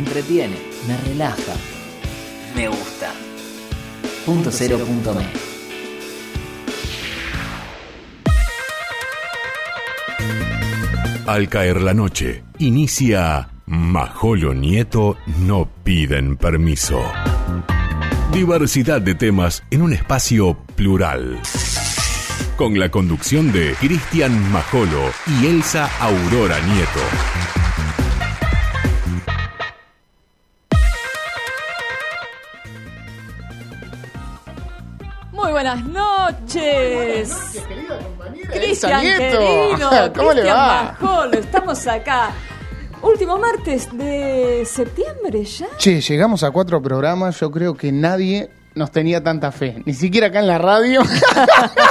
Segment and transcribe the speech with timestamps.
[0.00, 0.56] entretiene,
[0.88, 1.52] me relaja,
[2.56, 3.12] me gusta.
[4.24, 5.26] Punto cero punto me.
[11.26, 17.00] Al caer la noche, inicia Majolo Nieto no piden permiso.
[18.32, 21.40] Diversidad de temas en un espacio plural.
[22.56, 27.59] Con la conducción de Cristian Majolo y Elsa Aurora Nieto.
[35.76, 37.64] Muy buenas noches.
[38.52, 39.38] Cristian Nieto.
[39.38, 40.96] querido, ¿Cómo le Cristian va?
[41.00, 42.30] Majolo, estamos acá.
[43.02, 45.68] Último martes de septiembre ya.
[45.78, 47.38] Che, llegamos a cuatro programas.
[47.40, 49.82] Yo creo que nadie nos tenía tanta fe.
[49.84, 51.02] Ni siquiera acá en la radio.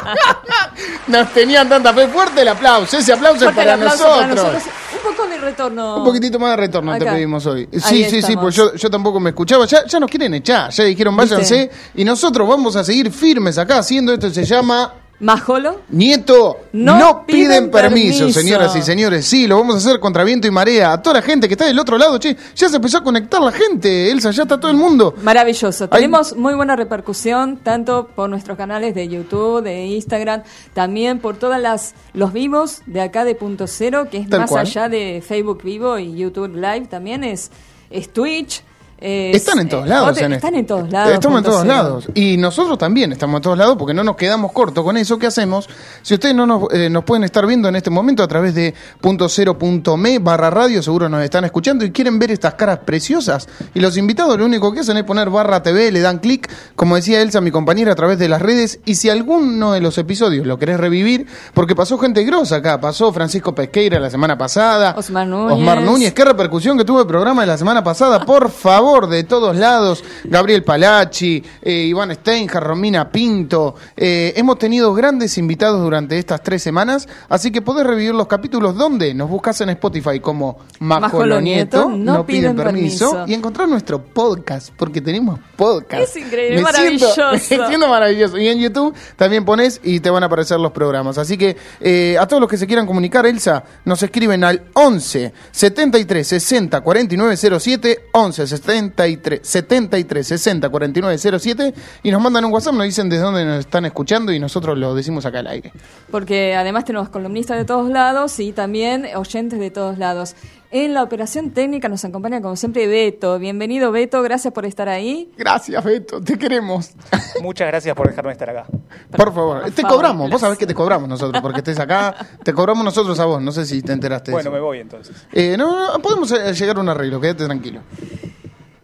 [1.07, 2.07] nos tenían tanta fe.
[2.07, 2.97] Fuerte el aplauso.
[2.97, 4.35] Ese aplauso es Fuerte el para aplauso nosotros.
[4.39, 4.63] para nosotros.
[4.91, 5.97] Un poco de retorno.
[5.97, 7.69] Un poquitito más de retorno te pedimos hoy.
[7.71, 9.67] Ahí Sí, sí, sí, pues yo, yo tampoco me escuchaba.
[9.67, 10.71] Ya, ya nos quieren echar.
[10.71, 11.69] Ya dijeron váyanse.
[11.93, 14.31] Y nosotros vamos a seguir firmes acá haciendo esto.
[14.31, 15.81] Se llama Majolo.
[15.89, 18.39] Nieto, no, No piden, piden permiso, permiso.
[18.39, 19.25] señoras y señores.
[19.25, 20.93] Sí, lo vamos a hacer contra viento y marea.
[20.93, 23.41] A toda la gente que está del otro lado, che, ya se empezó a conectar
[23.41, 24.11] la gente.
[24.11, 25.13] Elsa, ya está todo el mundo.
[25.21, 25.89] Maravilloso.
[25.89, 31.61] Tenemos muy buena repercusión, tanto por nuestros canales de YouTube, de Instagram, también por todas
[31.61, 34.61] las los vivos de acá de Punto Cero, que es Tal más cual.
[34.61, 37.51] allá de Facebook Vivo y YouTube Live, también es,
[37.89, 38.63] es Twitch.
[39.01, 40.09] Es, Están en todos eh, lados.
[40.11, 41.13] Ote- en están este- en todos lados.
[41.13, 42.07] Estamos en todos lados.
[42.13, 45.17] Y nosotros también estamos en todos lados porque no nos quedamos cortos con eso.
[45.19, 45.69] ¿Qué hacemos?
[46.01, 48.73] Si ustedes no nos, eh, nos pueden estar viendo en este momento a través de
[49.01, 52.79] punto cero punto me barra radio, seguro nos están escuchando y quieren ver estas caras
[52.85, 53.47] preciosas.
[53.73, 56.95] Y los invitados lo único que hacen es poner barra TV, le dan clic, como
[56.95, 58.79] decía Elsa, mi compañera, a través de las redes.
[58.85, 63.11] Y si alguno de los episodios lo querés revivir, porque pasó gente grosa acá, pasó
[63.13, 64.95] Francisco Pesqueira la semana pasada.
[64.97, 65.53] Osmar Núñez.
[65.57, 68.25] Osmar Núñez, qué repercusión que tuvo el programa de la semana pasada.
[68.25, 70.03] Por favor, de todos lados.
[70.23, 73.75] Gabriel Palacci, eh, Iván Steinjar, Romina Pinto.
[73.95, 77.07] Eh, hemos tenido grandes invitados durante estas tres semanas.
[77.29, 78.75] Así que podés revivir los capítulos.
[78.75, 79.13] ¿Dónde?
[79.13, 81.87] Nos buscas en Spotify como Majolo Nieto.
[81.89, 83.25] No, piden, permiso.
[83.27, 86.01] Y encontrar nuestro podcast, porque tenemos podcast.
[86.03, 87.13] Es increíble, Me maravilloso.
[87.13, 87.31] siento-
[87.63, 88.37] me siento maravilloso.
[88.39, 91.17] Y en YouTube también pones y te van a aparecer los programas.
[91.19, 95.31] Así que eh, a todos los que se quieran comunicar, Elsa, nos escriben al 11
[95.51, 98.47] 73 60 49 07, 11
[98.79, 101.73] 73 73 60 49 07
[102.03, 104.95] y nos mandan un WhatsApp, nos dicen desde dónde nos están escuchando y nosotros lo
[104.95, 105.71] decimos acá al aire.
[106.11, 110.35] Porque además tenemos columnistas de todos lados y también oyentes de todos lados.
[110.71, 113.39] En la operación técnica nos acompaña como siempre Beto.
[113.39, 115.31] Bienvenido Beto, gracias por estar ahí.
[115.35, 116.91] Gracias, Beto, te queremos.
[117.41, 118.67] Muchas gracias por dejarme estar acá.
[119.09, 122.15] Por favor, Por te favor, cobramos, vos sabés que te cobramos nosotros porque estés acá,
[122.43, 124.55] te cobramos nosotros a vos, no sé si te enteraste de Bueno, eso.
[124.55, 125.15] me voy entonces.
[125.31, 127.81] Eh, no, no, podemos eh, llegar a un arreglo, quédate tranquilo.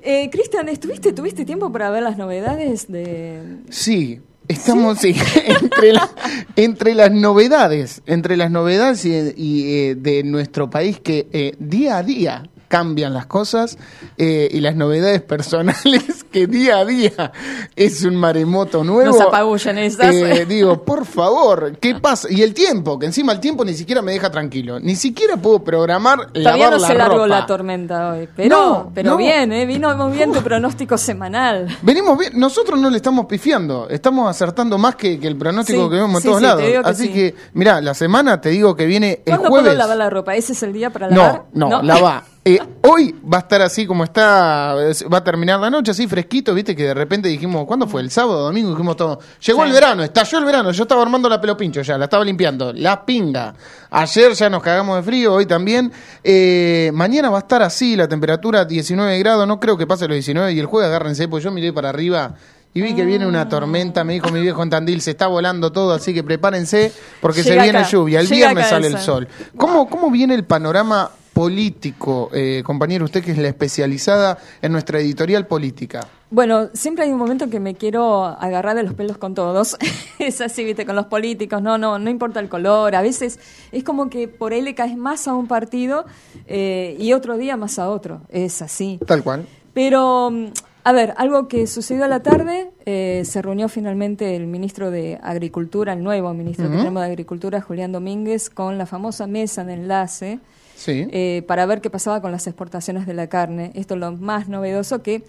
[0.08, 3.40] Eh, Cristian, ¿estuviste, ¿tuviste tiempo para ver las novedades de...
[3.72, 5.16] Sí, estamos sí,
[5.64, 6.10] entre, la-
[6.56, 11.98] entre las novedades, entre las novedades y, y, eh, de nuestro país que eh, día
[11.98, 13.78] a día cambian las cosas
[14.18, 17.32] eh, y las novedades personales que día a día
[17.76, 19.12] es un maremoto nuevo.
[19.12, 20.14] Nos apabullan esas.
[20.14, 22.28] Eh, digo, por favor, ¿qué pasa?
[22.30, 24.80] Y el tiempo, que encima el tiempo ni siquiera me deja tranquilo.
[24.82, 27.28] Ni siquiera puedo programar Todavía lavar no la se largó ropa.
[27.28, 29.18] la tormenta hoy, pero, No, pero no.
[29.18, 29.66] bien, ¿eh?
[29.66, 31.68] vino muy bien tu pronóstico semanal.
[31.82, 35.90] Venimos bien, nosotros no le estamos pifiando, estamos acertando más que, que el pronóstico Sí,
[35.90, 36.62] que vemos en sí, todos sí, lados.
[36.64, 37.14] que Así sí.
[37.14, 39.68] que, mirá, la semana te digo que viene el ¿Cuándo jueves.
[39.68, 40.36] puedo lavar la ropa?
[40.36, 41.44] ¿Ese es el día para lavar?
[41.54, 42.24] No, no, la va.
[42.48, 46.08] Eh, hoy va a estar así como está, es- va a terminar la noche así
[46.08, 48.02] fresquito, viste que de repente dijimos, ¿cuándo fue?
[48.04, 49.20] El sábado, domingo, dijimos todo.
[49.44, 49.68] Llegó Sí.
[49.70, 53.04] el verano, estalló el verano, yo estaba armando la pelopincho ya, la estaba limpiando, la
[53.04, 53.56] pinga.
[53.90, 55.92] Ayer ya nos cagamos de frío, hoy también.
[56.24, 60.14] Eh, mañana va a estar así, la temperatura 19 grados, no creo que pase los
[60.14, 62.36] 19 y el jueves agárrense, pues yo miré para arriba.
[62.76, 65.72] Y vi que viene una tormenta, me dijo mi viejo en Tandil, se está volando
[65.72, 66.92] todo, así que prepárense
[67.22, 68.20] porque se viene acá, lluvia.
[68.20, 69.28] El llega viernes sale el sol.
[69.58, 75.02] ¿Cómo, ¿Cómo viene el panorama político, eh, compañero, usted que es la especializada en nuestra
[75.02, 76.08] editorial política?
[76.32, 79.76] Bueno, siempre hay un momento que me quiero agarrar de los pelos con todos.
[80.20, 81.62] es así, viste, con los políticos.
[81.62, 82.96] No, no, no importa el color.
[82.96, 83.38] A veces
[83.74, 86.06] es como que por le caes más a un partido
[86.48, 88.22] eh, y otro día más a otro.
[88.30, 88.98] Es así.
[89.06, 89.46] Tal cual.
[89.74, 90.46] Pero, mm,
[90.86, 95.20] a ver, algo que sucedió a la tarde, eh, se reunió finalmente el ministro de
[95.22, 99.74] Agricultura, el nuevo ministro que tenemos de Agricultura, Julián Domínguez, con la famosa mesa de
[99.74, 100.40] enlace
[100.76, 101.08] Sí.
[101.12, 103.72] eh, para ver qué pasaba con las exportaciones de la carne.
[103.76, 105.24] Esto es lo más novedoso que,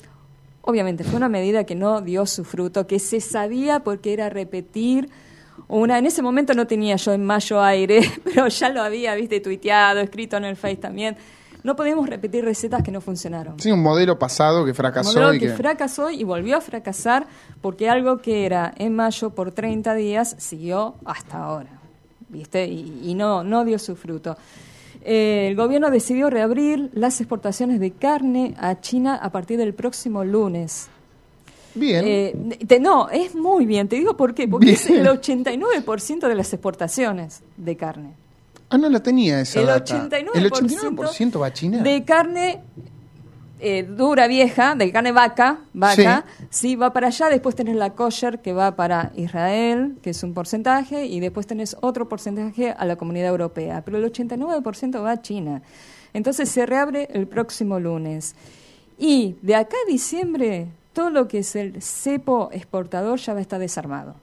[0.63, 5.09] obviamente, fue una medida que no dio su fruto, que se sabía porque era repetir
[5.69, 5.99] una...
[5.99, 10.01] En ese momento no tenía yo en mayo aire, pero ya lo había, viste, tuiteado,
[10.01, 11.17] escrito en el Face también.
[11.63, 13.59] no podemos repetir recetas que no funcionaron.
[13.59, 15.13] Sí, un modelo pasado que fracasó.
[15.13, 15.53] modelo y que, que...
[15.53, 17.27] fracasó y volvió a fracasar
[17.61, 21.71] porque algo que era en mayo por 30 días siguió hasta ahora,
[22.29, 22.67] ¿viste?
[22.67, 24.37] Y, y no, no dio su fruto.
[25.09, 30.25] Eh, el gobierno decidió reabrir las exportaciones de carne a China a partir del próximo
[30.25, 30.89] lunes.
[31.77, 32.05] Bien.
[32.05, 33.87] Eh, te- no, es muy bien.
[33.87, 34.49] Te digo por qué.
[34.49, 38.15] Porque es el 89% de las exportaciones de carne.
[38.71, 40.09] ah, no la tenía esa El data.
[40.09, 41.83] 89%, ¿El 89% va a China?
[41.83, 42.61] de carne
[43.67, 46.77] eh, dura, vieja, de carne vaca, vaca, sí.
[46.77, 47.29] va para allá.
[47.29, 51.77] Después tenés la kosher que va para Israel, que es un porcentaje, y después tenés
[51.81, 53.83] otro porcentaje a la comunidad europea.
[53.85, 55.63] Pero el 89% va a China.
[56.13, 58.35] Entonces se reabre el próximo lunes.
[58.99, 63.43] Y de acá a diciembre, todo lo que es el cepo exportador ya va a
[63.43, 64.15] estar desarmado.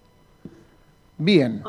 [1.18, 1.62] Bien.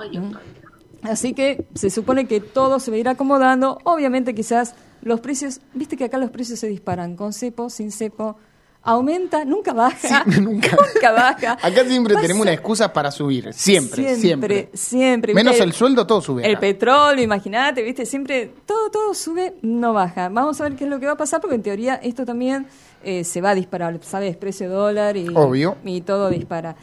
[1.05, 3.79] Así que se supone que todo se va a ir acomodando.
[3.85, 8.37] Obviamente quizás los precios, viste que acá los precios se disparan, con cepo, sin cepo,
[8.83, 10.25] aumenta, nunca baja.
[10.27, 10.77] Sí, nunca.
[11.13, 11.53] baja.
[11.63, 13.53] Acá siempre Pasa- tenemos una excusa para subir.
[13.53, 14.21] Siempre, siempre.
[14.21, 15.35] Siempre, siempre.
[15.35, 16.45] Menos el sueldo, todo sube.
[16.47, 16.61] El acá.
[16.61, 20.29] petróleo, imagínate, viste, siempre todo, todo sube, no baja.
[20.31, 22.67] Vamos a ver qué es lo que va a pasar, porque en teoría esto también
[23.03, 24.37] eh, se va a disparar, ¿sabes?
[24.37, 25.77] Precio dólar y, Obvio.
[25.85, 26.77] y todo dispara.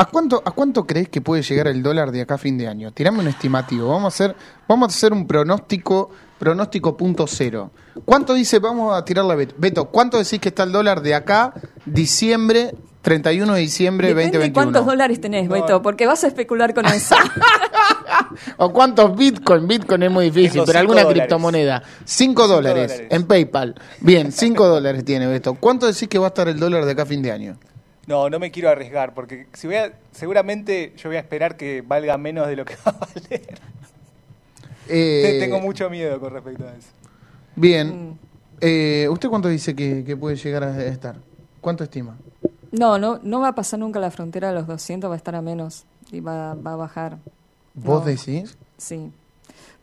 [0.00, 2.66] ¿A cuánto, ¿A cuánto crees que puede llegar el dólar de acá a fin de
[2.66, 2.90] año?
[2.90, 3.90] Tirame un estimativo.
[3.90, 4.36] Vamos a hacer,
[4.66, 6.08] vamos a hacer un pronóstico,
[6.38, 7.70] pronóstico punto cero.
[8.06, 9.54] ¿Cuánto dice, vamos a tirarla a Beto?
[9.58, 11.52] Beto, ¿cuánto decís que está el dólar de acá,
[11.84, 14.54] diciembre, 31 de diciembre de Depende de 2021?
[14.72, 17.14] cuántos dólares tenés, Beto, porque vas a especular con eso.
[18.56, 19.68] ¿O cuántos Bitcoin?
[19.68, 21.24] Bitcoin es muy difícil, pero alguna dólares.
[21.24, 21.82] criptomoneda.
[22.06, 23.08] 5 dólares dólares.
[23.10, 23.74] en PayPal.
[24.00, 25.52] Bien, 5 dólares tiene Beto.
[25.60, 27.58] ¿Cuánto decís que va a estar el dólar de acá a fin de año?
[28.10, 31.80] No, no me quiero arriesgar, porque si voy a, seguramente yo voy a esperar que
[31.80, 33.58] valga menos de lo que va a valer.
[34.88, 36.88] Eh, Tengo mucho miedo con respecto a eso.
[37.54, 38.10] Bien.
[38.10, 38.18] Mm.
[38.62, 41.14] Eh, ¿Usted cuánto dice que, que puede llegar a estar?
[41.60, 42.16] ¿Cuánto estima?
[42.72, 45.36] No, no, no va a pasar nunca la frontera de los 200, va a estar
[45.36, 47.18] a menos y va, va a bajar.
[47.74, 48.06] ¿Vos No.
[48.10, 48.58] decís?
[48.76, 49.12] Sí.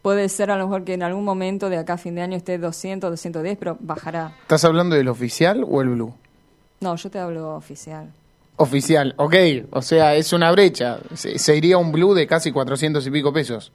[0.01, 2.35] Puede ser a lo mejor que en algún momento de acá a fin de año
[2.35, 4.35] esté 200, 210, pero bajará.
[4.41, 6.13] ¿Estás hablando del oficial o el blue?
[6.79, 8.11] No, yo te hablo oficial.
[8.57, 9.35] Oficial, ok.
[9.71, 10.99] O sea, es una brecha.
[11.15, 13.71] Se, se iría un blue de casi 400 y pico pesos.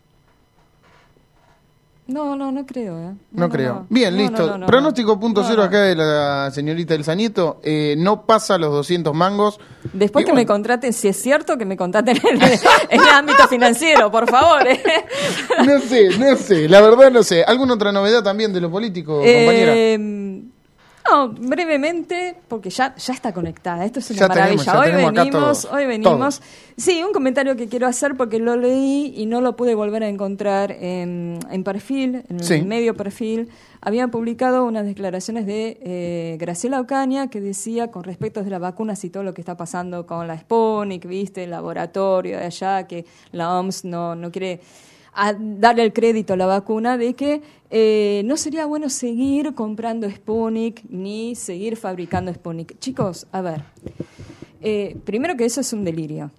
[2.05, 3.15] No, no, no creo, ¿eh?
[3.31, 3.75] No, creo.
[3.75, 3.87] no.
[3.89, 4.39] Bien, No, listo.
[4.45, 5.21] no, no, no, Pronóstico no.
[5.21, 5.69] punto No, cero no.
[5.69, 7.61] acá de la señorita El Sañeto.
[7.63, 9.61] Eh, no pasa los 200 mangos.
[9.93, 12.53] Después Y que me bueno, contraten, si es cierto que me contraten en el,
[12.91, 14.67] en el ámbito financiero, por favor.
[14.67, 14.83] ¿eh?
[15.65, 16.69] No sé, no sé.
[16.69, 17.45] La verdad no sé.
[17.45, 19.73] ¿Alguna otra novedad también de lo político, compañera?
[19.75, 20.32] Eh,
[21.11, 23.85] no, brevemente, porque ya, ya está conectada.
[23.85, 24.79] Esto es una Ya maravilla.
[24.79, 26.41] hoy venimos, hoy venimos.
[26.77, 30.09] Sí, un comentario que quiero hacer porque lo leí y no lo pude volver a
[30.09, 32.55] encontrar en, en perfil, en Sí.
[32.55, 33.49] el medio perfil.
[33.81, 39.03] Habían publicado unas declaraciones de eh, Graciela Ocaña que decía con respecto de las vacunas
[39.05, 43.05] y todo lo que está pasando con la Sputnik, viste, el laboratorio de allá, que
[43.33, 44.61] la OMS no, no quiere
[45.15, 50.11] a darle el crédito a la vacuna de que eh, no sería bueno seguir comprando
[50.11, 52.79] Sputnik ni seguir fabricando Sputnik.
[52.79, 53.63] Chicos, a ver,
[54.61, 56.31] eh, primero que eso es un delirio.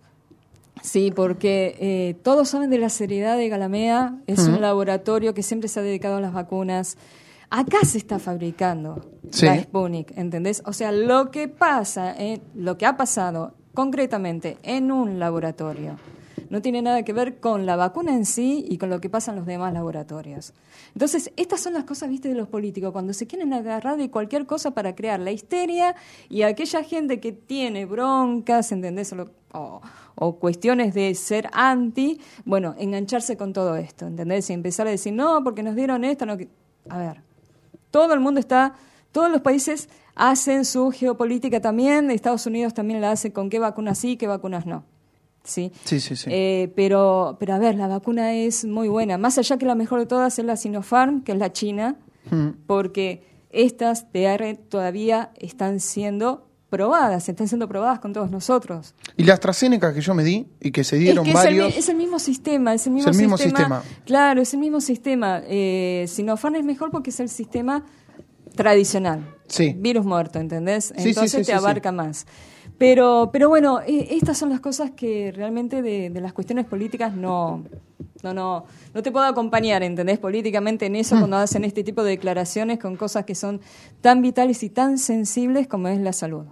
[0.82, 5.70] Sí, porque eh, todos saben de la seriedad de Galamea, es un laboratorio que siempre
[5.70, 6.98] se ha dedicado a las vacunas.
[7.50, 9.46] Acá se está fabricando Sí.
[9.46, 10.62] la Sputnik, ¿entendés?
[10.66, 15.96] O sea, lo que pasa, eh, lo que ha pasado concretamente en un laboratorio,
[16.54, 19.32] no tiene nada que ver con la vacuna en sí y con lo que pasa
[19.32, 20.54] en los demás laboratorios.
[20.94, 24.46] Entonces, estas son las cosas, viste, de los políticos, cuando se quieren agarrar de cualquier
[24.46, 25.96] cosa para crear la histeria
[26.30, 29.16] y aquella gente que tiene broncas, ¿entendés?
[29.54, 29.82] O,
[30.40, 34.48] cuestiones de ser anti, bueno, engancharse con todo esto, ¿entendés?
[34.52, 36.38] Y empezar a decir, no, porque nos dieron esto, no.
[36.88, 37.22] A ver,
[37.90, 38.76] todo el mundo está,
[39.12, 43.98] todos los países hacen su geopolítica también, Estados Unidos también la hace con qué vacunas
[43.98, 44.84] sí, qué vacunas no.
[45.44, 45.72] ¿Sí?
[45.84, 46.30] Sí, sí, sí.
[46.32, 49.18] Eh, pero, pero a ver, la vacuna es muy buena.
[49.18, 51.96] Más allá que la mejor de todas es la Sinopharm, que es la china,
[52.32, 52.50] Mm.
[52.68, 58.96] porque estas TR todavía están siendo probadas, están siendo probadas con todos nosotros.
[59.18, 61.58] Y la AstraZeneca que yo me di y que se dieron es que es el,
[61.60, 61.78] varios.
[61.78, 63.84] es el mismo sistema, es el mismo, el mismo sistema.
[64.06, 65.42] Claro, es el mismo sistema.
[65.46, 67.84] Eh, Sinopharm es mejor porque es el sistema
[68.56, 69.36] tradicional.
[69.48, 69.76] Sí.
[69.78, 70.94] Virus muerto, ¿entendés?
[70.98, 72.26] sí, Entonces sí, te abarca más.
[72.78, 77.16] Pero, pero bueno, eh, estas son las cosas que realmente de, de las cuestiones políticas
[77.16, 77.64] no,
[78.24, 80.18] no, no, no te puedo acompañar, ¿entendés?
[80.20, 80.96] Políticamente en Mm.
[80.96, 83.62] eso cuando hacen este tipo de declaraciones con cosas que son
[84.02, 86.46] tan vitales y tan sensibles como es la salud.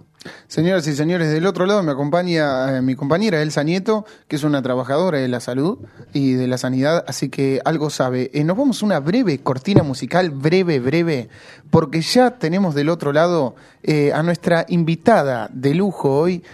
[0.46, 4.44] Señoras y señores, del otro lado me acompaña eh, mi compañera Elsa Nieto, que es
[4.44, 5.78] una trabajadora de la salud
[6.12, 8.30] y de la sanidad, así que algo sabe.
[8.34, 11.28] Eh, nos vamos a una breve cortina musical, breve, breve,
[11.70, 16.44] porque ya tenemos del otro lado eh, a nuestra invitada de lujo hoy,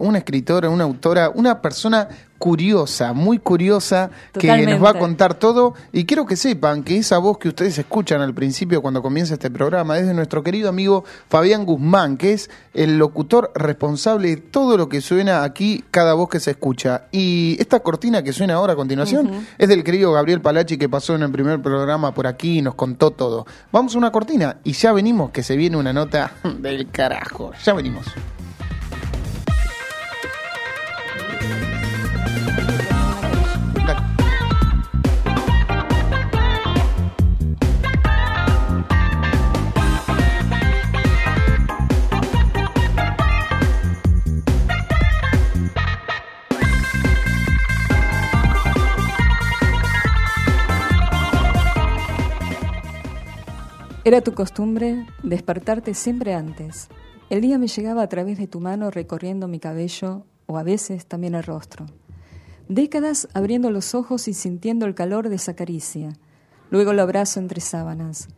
[0.00, 5.74] una escritora, una autora, una persona curiosa, muy curiosa, que nos va a contar todo.
[5.92, 9.50] Y quiero que sepan que esa voz que ustedes escuchan al principio cuando comienza este
[9.50, 14.76] programa es de nuestro querido amigo Fabián Guzmán, que es el locutor responsable de todo
[14.76, 17.04] lo que suena aquí, cada voz que se escucha.
[17.10, 21.14] Y esta cortina que suena ahora a continuación es del querido Gabriel Palachi que pasó
[21.14, 23.46] en el primer programa por aquí y nos contó todo.
[23.72, 27.52] Vamos a una cortina y ya venimos, que se viene una nota del carajo.
[27.64, 28.06] Ya venimos.
[54.08, 56.88] Era tu costumbre despertarte siempre antes.
[57.28, 61.04] El día me llegaba a través de tu mano recorriendo mi cabello o a veces
[61.04, 61.84] también el rostro.
[62.70, 66.14] Décadas abriendo los ojos y sintiendo el calor de esa caricia.
[66.70, 68.28] Luego lo abrazo entre sábanas.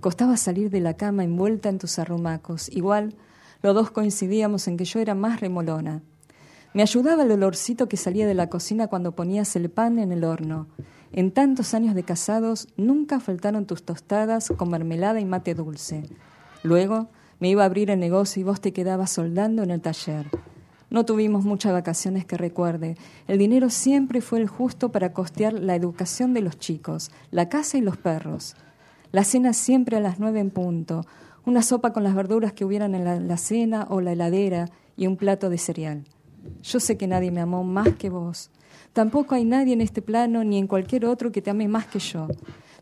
[0.00, 2.68] Costaba salir de la cama envuelta en tus arrumacos.
[2.68, 3.14] Igual,
[3.62, 6.02] los dos coincidíamos en que yo era más remolona.
[6.74, 10.24] Me ayudaba el olorcito que salía de la cocina cuando ponías el pan en el
[10.24, 10.66] horno.
[11.12, 16.04] En tantos años de casados nunca faltaron tus tostadas con mermelada y mate dulce.
[16.62, 17.08] Luego
[17.40, 20.26] me iba a abrir el negocio y vos te quedabas soldando en el taller.
[20.88, 22.96] No tuvimos muchas vacaciones que recuerde.
[23.26, 27.78] El dinero siempre fue el justo para costear la educación de los chicos, la casa
[27.78, 28.54] y los perros.
[29.10, 31.04] La cena siempre a las nueve en punto.
[31.44, 35.06] Una sopa con las verduras que hubieran en la, la cena o la heladera y
[35.06, 36.04] un plato de cereal.
[36.62, 38.50] Yo sé que nadie me amó más que vos.
[38.92, 42.00] Tampoco hay nadie en este plano ni en cualquier otro que te ame más que
[42.00, 42.28] yo.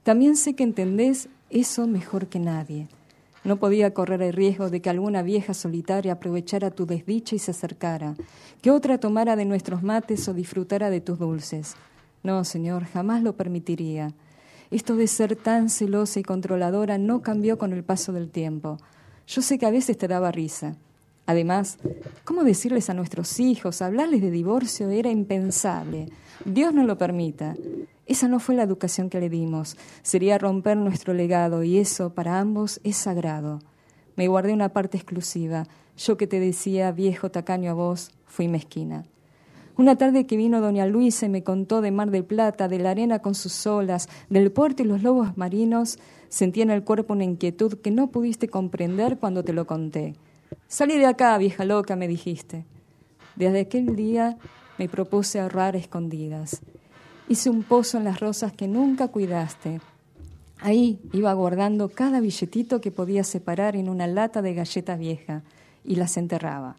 [0.03, 2.89] También sé que entendés eso mejor que nadie.
[3.45, 7.53] No podía correr el riesgo de que alguna vieja solitaria aprovechara tu desdicha y se
[7.53, 8.15] acercara,
[8.63, 11.77] que otra tomara de nuestros mates o disfrutara de tus dulces.
[12.23, 14.13] No, señor, jamás lo permitiría.
[14.71, 18.79] Esto de ser tan celosa y controladora no cambió con el paso del tiempo.
[19.27, 20.77] Yo sé que a veces te daba risa.
[21.29, 21.77] Además,
[22.25, 26.09] ¿cómo decirles a nuestros hijos, hablarles de divorcio era impensable?
[26.47, 27.55] Dios no lo permita.
[28.07, 29.77] Esa no fue la educación que le dimos.
[30.01, 33.59] Sería romper nuestro legado y eso para ambos es sagrado.
[34.17, 35.67] Me guardé una parte exclusiva.
[35.99, 39.05] Yo que te decía viejo tacaño a vos, fui mezquina.
[39.77, 42.93] Una tarde que vino doña Luisa y me contó de Mar del Plata, de la
[42.93, 45.99] arena con sus olas, del puerto y los lobos marinos,
[46.31, 50.15] sentí en el cuerpo una inquietud que no pudiste comprender cuando te lo conté.
[50.71, 52.67] Salí de acá, vieja loca, me dijiste.
[53.37, 54.37] Desde aquel día
[54.77, 56.61] me propuse ahorrar escondidas.
[57.27, 59.81] Hice un pozo en las rosas que nunca cuidaste.
[60.61, 65.43] Ahí iba guardando cada billetito que podía separar en una lata de galleta vieja
[65.87, 66.77] y las enterraba.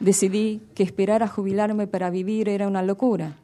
[0.00, 3.36] Decidí que esperar a jubilarme para vivir era una locura.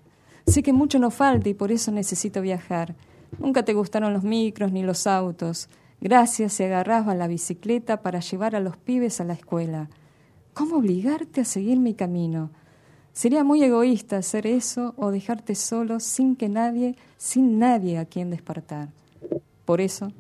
[0.47, 2.95] Sé que mucho nos falta y por eso necesito viajar.
[3.39, 5.69] Nunca te gustaron los micros ni los autos.
[6.01, 9.89] Gracias se agarraba la bicicleta para llevar a los pibes a la escuela.
[10.53, 12.51] ¿Cómo obligarte a seguir mi camino?
[13.13, 18.31] Sería muy egoísta hacer eso o dejarte solo sin que nadie, sin nadie a quien
[18.31, 18.91] despertar.
[19.65, 20.13] Por eso,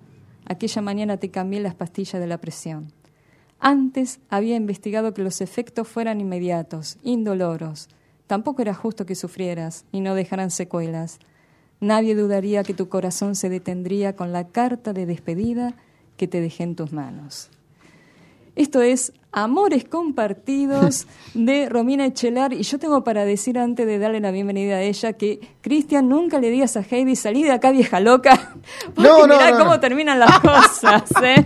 [0.47, 2.93] aquella mañana te cambié las pastillas de la presión.
[3.59, 7.89] Antes había investigado que los efectos fueran inmediatos, indoloros.
[8.27, 11.19] Tampoco era justo que sufrieras y no dejaran secuelas.
[11.81, 15.75] Nadie dudaría que tu corazón se detendría con la carta de despedida
[16.17, 17.51] que te dejé en tus manos.
[18.55, 22.55] Esto es Amores Compartidos de Romina Echelar.
[22.55, 26.41] Y yo tengo para decir antes de darle la bienvenida a ella que, Cristian, nunca
[26.41, 28.55] le digas a Heidi, salí de acá, vieja loca.
[28.95, 31.03] Porque No, no, mirá no, cómo terminan las cosas.
[31.23, 31.45] ¿eh?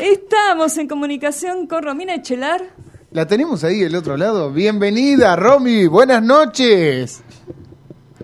[0.00, 2.62] Estamos en comunicación con Romina Echelar.
[3.10, 4.52] La tenemos ahí del otro lado.
[4.52, 5.88] Bienvenida, Romy.
[5.88, 7.24] Buenas noches.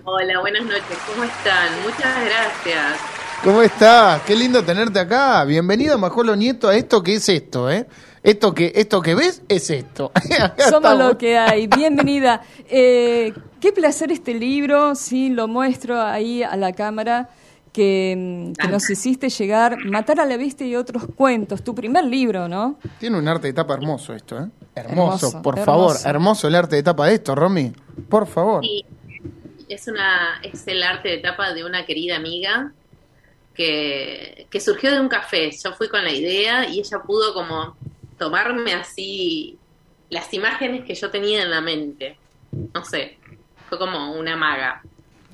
[0.05, 1.69] Hola, buenas noches, ¿cómo están?
[1.83, 2.99] Muchas gracias.
[3.43, 4.21] ¿Cómo estás?
[4.23, 5.43] Qué lindo tenerte acá.
[5.45, 7.87] Bienvenido, Majolo Nieto, a esto que es esto, ¿eh?
[8.21, 10.11] Esto que, esto que ves es esto.
[10.23, 10.97] Somos estamos.
[10.97, 11.67] lo que hay.
[11.67, 12.41] Bienvenida.
[12.69, 17.29] Eh, qué placer este libro, sí, lo muestro ahí a la cámara,
[17.71, 22.05] que, mm, que nos hiciste llegar, Matar a la Bestia y otros cuentos, tu primer
[22.05, 22.77] libro, ¿no?
[22.99, 24.47] Tiene un arte de tapa hermoso esto, ¿eh?
[24.75, 25.65] Hermoso, Hermoso, por hermoso.
[25.65, 25.97] favor.
[26.15, 27.73] Hermoso el arte de tapa de esto, Romy.
[28.09, 28.61] Por favor.
[28.63, 28.85] Sí,
[29.69, 32.71] es, una, es el arte de tapa de una querida amiga
[33.53, 35.51] que, que surgió de un café.
[35.51, 37.75] Yo fui con la idea y ella pudo como
[38.17, 39.57] tomarme así
[40.09, 42.17] las imágenes que yo tenía en la mente.
[42.73, 43.17] No sé,
[43.67, 44.81] fue como una maga.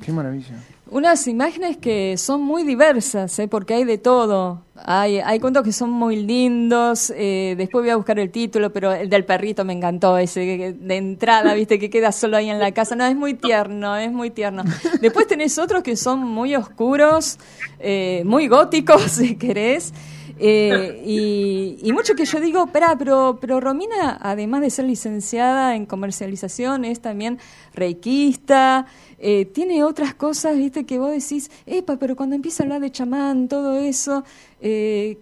[0.03, 0.55] Qué maravilla.
[0.87, 3.47] Unas imágenes que son muy diversas, ¿eh?
[3.47, 4.63] porque hay de todo.
[4.85, 7.11] Hay, hay cuentos que son muy lindos.
[7.15, 10.97] eh, después voy a buscar el título, pero el del perrito me encantó, ese de
[10.97, 12.95] entrada, viste, que queda solo ahí en la casa.
[12.95, 14.63] No, es muy tierno, es muy tierno.
[15.01, 17.37] Después tenés otros que son muy oscuros,
[17.79, 19.93] eh, muy góticos, si querés.
[20.41, 25.85] Eh, y, mucho que yo digo, espera, pero, pero Romina, además de ser licenciada en
[25.85, 27.39] comercialización, es también
[27.73, 28.87] reikista,
[29.19, 32.91] eh, tiene otras cosas, viste, que vos decís, epa, pero cuando empieza a hablar de
[32.91, 34.23] chamán, todo eso,
[34.61, 35.17] eh,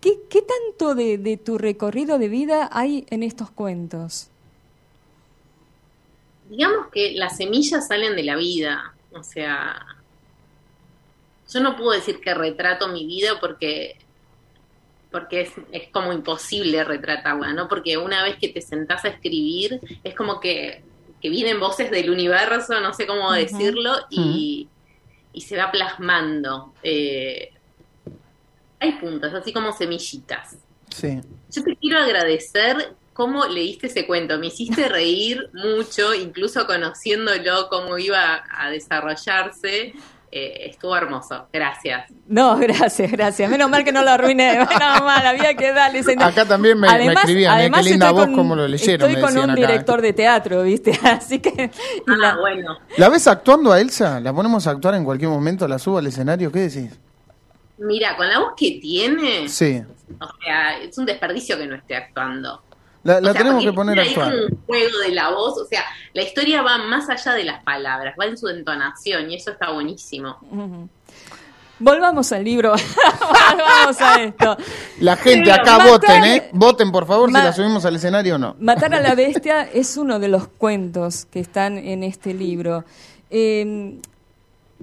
[0.00, 4.28] ¿qué, qué tanto de tu recorrido de vida hay en estos cuentos?
[6.48, 9.76] Digamos que las semillas salen de la vida, o sea,
[11.52, 13.96] yo no puedo decir que retrato mi vida porque
[15.12, 17.68] porque es, es como imposible retratarla, ¿no?
[17.68, 20.82] Porque una vez que te sentás a escribir, es como que,
[21.20, 24.68] que vienen voces del universo, no sé cómo decirlo, y,
[25.32, 26.72] y se va plasmando.
[26.82, 27.52] Eh,
[28.80, 30.56] hay puntos, así como semillitas.
[30.90, 31.20] Sí.
[31.50, 34.38] Yo te quiero agradecer cómo leíste ese cuento.
[34.38, 39.94] Me hiciste reír mucho, incluso conociéndolo, cómo iba a desarrollarse.
[40.34, 41.46] Eh, estuvo hermoso.
[41.52, 42.10] Gracias.
[42.26, 43.50] No, gracias, gracias.
[43.50, 44.52] Menos mal que no lo arruiné.
[44.58, 45.98] Menos mal, había que darle.
[45.98, 49.10] ese- Acá también me- me escribían, eh, qué linda estoy voz, con- cómo lo leyeron,
[49.10, 49.54] Estoy con un acá.
[49.60, 50.98] director de teatro, ¿viste?
[51.04, 51.70] Así que.
[52.08, 52.78] Ah, la- bueno.
[52.96, 54.20] ¿La ves actuando a Elsa?
[54.20, 55.68] ¿La ponemos a actuar en cualquier momento?
[55.68, 56.50] ¿La subo al escenario?
[56.50, 56.98] ¿Qué decís?
[57.76, 59.82] Mira, con la voz que tiene, Sí.
[60.18, 62.62] o sea, es un desperdicio que no esté actuando.
[63.04, 65.64] La, la O sea, tenemos que poner a es un juego de la voz, o
[65.64, 65.82] sea,
[66.14, 69.70] la historia va más allá de las palabras, va en su entonación y eso está
[69.72, 70.38] buenísimo.
[70.50, 70.88] Ujú.
[71.80, 72.72] Volvamos al libro.
[73.20, 74.56] Volvamos a esto.
[75.00, 76.48] La gente Pero acá matar- voten, ¿eh?
[76.52, 78.54] Voten, por favor, si la subimos al escenario o no.
[78.60, 82.84] Matar a la bestia es uno de los cuentos que están en este libro.
[83.30, 83.98] Eh,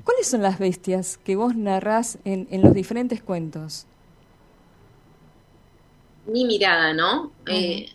[0.03, 3.85] ¿Cuáles son las bestias que vos narrás en, en los diferentes cuentos?
[6.25, 7.31] mi mirada, ¿no?
[7.47, 7.89] Eh,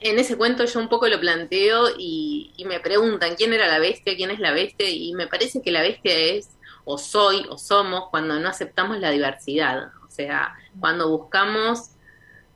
[0.00, 3.78] en ese cuento yo un poco lo planteo y, y me preguntan quién era la
[3.78, 6.50] bestia, quién es la bestia, y me parece que la bestia es
[6.84, 11.90] o soy o somos cuando no aceptamos la diversidad, o sea, cuando buscamos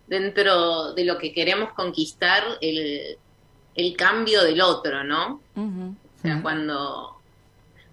[0.07, 3.19] dentro de lo que queremos conquistar el,
[3.75, 5.41] el cambio del otro, ¿no?
[5.55, 7.17] O sea, cuando,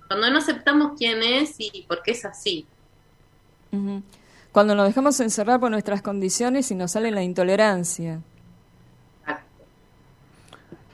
[0.07, 2.65] cuando no aceptamos quién es y por qué es así.
[4.51, 8.21] Cuando nos dejamos encerrar por nuestras condiciones y nos sale la intolerancia.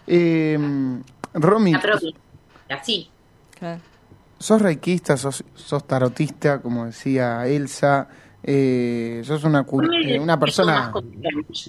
[0.08, 0.58] Eh,
[1.34, 2.12] Romy, La propia.
[2.70, 3.10] Así.
[3.58, 3.82] Claro.
[4.40, 8.08] sos reikista, sos, sos tarotista, como decía Elsa.
[8.44, 9.66] eh, sos una,
[10.04, 10.90] eh, una persona...
[10.92, 11.68] como coach.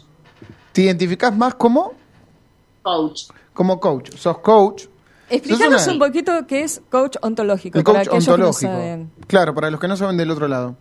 [0.73, 1.93] ¿Te identificás más como?
[2.83, 3.25] Coach.
[3.53, 4.11] Como coach.
[4.17, 4.85] Sos coach.
[5.29, 7.79] Explícanos una- un poquito qué es coach ontológico.
[7.79, 8.73] El para coach aquellos que no ontológico.
[8.73, 9.13] saben.
[9.27, 10.77] Claro, para los que no saben del otro lado.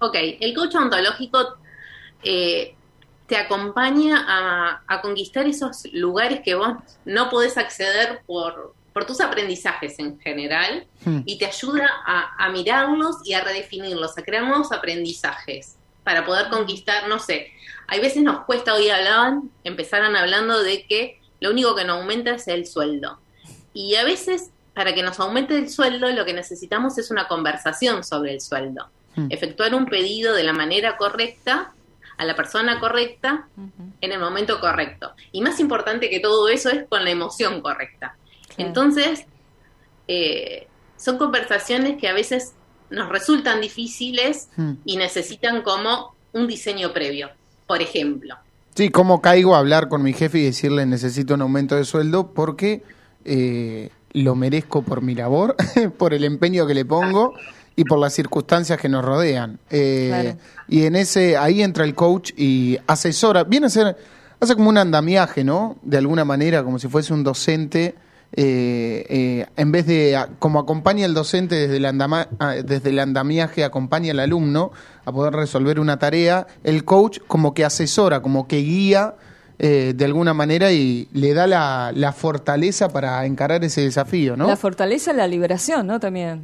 [0.00, 1.38] Ok, el coach ontológico
[2.22, 2.74] eh,
[3.30, 6.74] te acompaña a, a conquistar esos lugares que vos
[7.06, 11.22] no podés acceder por, por tus aprendizajes en general Hmm.
[11.24, 16.50] y te ayuda a, a mirarlos y a redefinirlos, a crear nuevos aprendizajes para poder
[16.50, 17.52] conquistar, no sé,
[17.86, 22.32] hay veces nos cuesta, hoy hablaban, empezaron hablando de que lo único que nos aumenta
[22.32, 23.18] es el sueldo.
[23.72, 28.04] Y a veces, para que nos aumente el sueldo, lo que necesitamos es una conversación
[28.04, 28.88] sobre el sueldo.
[29.16, 29.28] Hmm.
[29.30, 31.72] Efectuar un pedido de la manera correcta,
[32.20, 33.48] a la persona correcta,
[34.02, 35.12] en el momento correcto.
[35.32, 38.14] Y más importante que todo eso es con la emoción correcta.
[38.54, 38.68] Claro.
[38.68, 39.24] Entonces,
[40.06, 40.66] eh,
[40.98, 42.52] son conversaciones que a veces
[42.90, 44.72] nos resultan difíciles Hmm.
[44.84, 47.30] y necesitan como un diseño previo,
[47.66, 48.36] por ejemplo.
[48.74, 52.34] Sí, ¿cómo caigo a hablar con mi jefe y decirle necesito un aumento de sueldo
[52.34, 52.82] porque
[53.24, 55.56] eh, lo merezco por mi labor,
[55.98, 57.32] por el empeño que le pongo
[57.80, 59.58] y por las circunstancias que nos rodean?
[59.70, 60.36] Eh, Claro.
[60.68, 63.96] Y en ese, ahí entra el coach y asesora, viene a ser,
[64.38, 65.76] hace como un andamiaje, ¿no?
[65.82, 67.94] De alguna manera, como si fuese un docente.
[68.32, 72.90] eh, eh, en vez de a- como acompaña el docente desde el, andama- ah, desde
[72.90, 74.70] el andamiaje, acompaña al alumno
[75.04, 79.14] a poder resolver una tarea, el coach como que asesora, como que guía
[79.58, 84.46] eh, de alguna manera y le da la, la fortaleza para encarar ese desafío, ¿no?
[84.46, 85.98] La fortaleza, la liberación, ¿no?
[85.98, 86.42] También.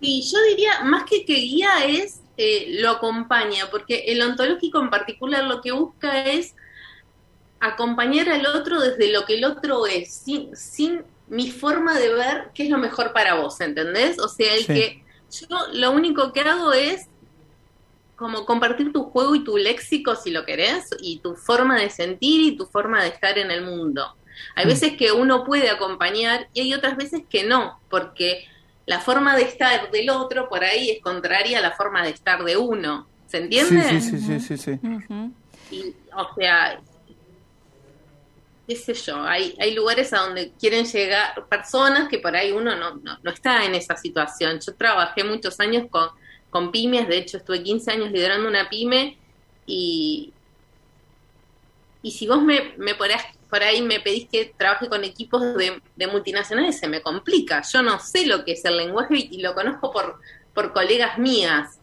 [0.00, 4.90] Y yo diría, más que que guía es, eh, lo acompaña, porque el ontológico en
[4.90, 6.54] particular lo que busca es
[7.60, 12.50] acompañar al otro desde lo que el otro es, sin, sin mi forma de ver
[12.54, 14.18] qué es lo mejor para vos, ¿entendés?
[14.20, 14.72] O sea, el Sí.
[14.74, 17.06] que yo lo único que hago es
[18.16, 22.40] como compartir tu juego y tu léxico si lo querés, y tu forma de sentir
[22.42, 24.06] y tu forma de estar en el mundo.
[24.56, 24.68] Hay Mm.
[24.68, 28.44] veces que uno puede acompañar y hay otras veces que no, porque
[28.88, 32.42] la forma de estar del otro por ahí es contraria a la forma de estar
[32.42, 33.06] de uno.
[33.26, 33.82] ¿Se entiende?
[33.82, 34.70] sí, sí, sí, sí, sí.
[34.82, 35.34] Ujú.
[35.68, 36.80] Y, o sea,
[38.66, 42.76] qué sé yo, hay, hay lugares a donde quieren llegar personas que por ahí uno
[42.76, 44.58] no, no, no está en esa situación.
[44.66, 46.08] Yo trabajé muchos años con,
[46.48, 49.20] con pymes, de hecho estuve 15 años liderando una pyme
[49.66, 50.34] y,
[52.00, 55.80] y si vos me, me ahí, por ahí me pedís que trabaje con equipos de,
[55.96, 57.62] de multinacionales, se me complica.
[57.62, 60.20] Yo no sé lo que es el lenguaje y, lo conozco por,
[60.54, 61.78] por colegas mías.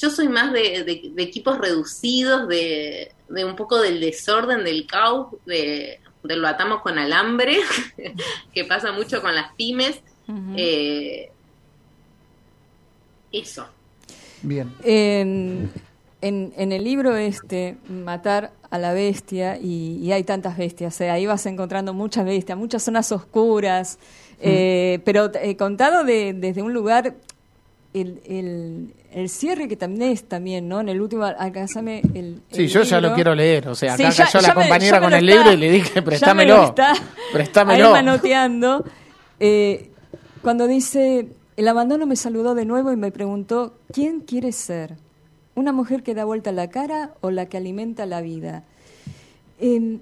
[0.00, 4.86] Yo soy más de, de- de equipos reducidos, de, de un poco del desorden, del
[4.86, 7.58] caos, de, de lo atamos con alambre,
[8.54, 10.00] que pasa mucho con las pymes.
[10.56, 11.30] Eh,
[13.32, 13.66] eso.
[14.42, 14.72] Bien.
[14.82, 15.70] En,
[16.26, 21.10] en, en el libro este, Matar a la Bestia, y, y hay tantas bestias, eh,
[21.10, 23.98] ahí vas encontrando muchas bestias, muchas zonas oscuras,
[24.40, 27.14] eh, pero eh, contado de- desde un lugar,
[27.92, 30.80] el, el, el cierre que también es también, ¿no?
[30.80, 33.68] En el último, alcanzame el, Sí, el yo ya lo quiero leer.
[33.68, 35.56] O sea, Sí, acá ya- cayó ya la me- compañera con el está- libro y
[35.56, 36.64] le dije, lo préstamelo.
[36.64, 36.92] está
[37.32, 37.86] Préstamelo.
[37.86, 38.84] ahí manoteando.
[39.38, 39.90] Eh,
[40.42, 44.96] cuando dice, el abandono me saludó de nuevo y me preguntó, ¿quién quieres ser?
[45.54, 48.64] ¿Una mujer que da vuelta la cara o la que alimenta la vida?
[49.60, 49.98] Eh,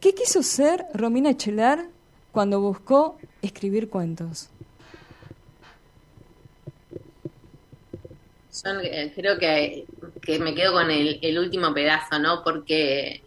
[0.00, 1.86] ¿Qué quiso ser Romina Echelar
[2.30, 4.48] cuando buscó escribir cuentos?
[8.64, 9.86] Yo eh, creo que,
[10.22, 12.42] que me quedo con el, el último pedazo, ¿no?
[12.44, 13.22] Porque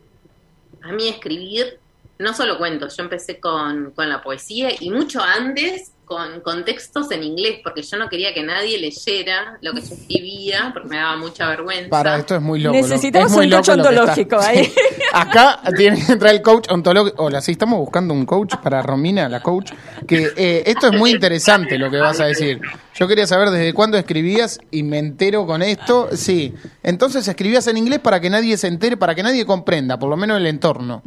[0.81, 1.79] a mí escribir,
[2.19, 7.09] no solo cuentos, yo empecé con, con la poesía y mucho antes con, con textos
[7.11, 10.97] en inglés, porque yo no quería que nadie leyera lo que yo escribía, porque me
[10.97, 11.89] daba mucha vergüenza.
[11.89, 12.75] Para, esto es muy loco.
[12.75, 14.65] lo- Necesitamos es muy un coach ontológico ahí.
[14.65, 14.73] Sí.
[15.13, 17.23] Acá tiene que entrar el coach ontológico.
[17.23, 19.71] Hola, sí, estamos buscando un coach para Romina, la coach.
[20.05, 22.59] Que eh, esto es muy interesante lo que vas a decir.
[22.95, 26.09] Yo quería saber desde cuándo escribías y me entero con esto.
[26.11, 26.53] Sí.
[26.83, 30.17] Entonces escribías en inglés para que nadie se entere, para que nadie comprenda, por lo
[30.17, 31.03] menos el entorno.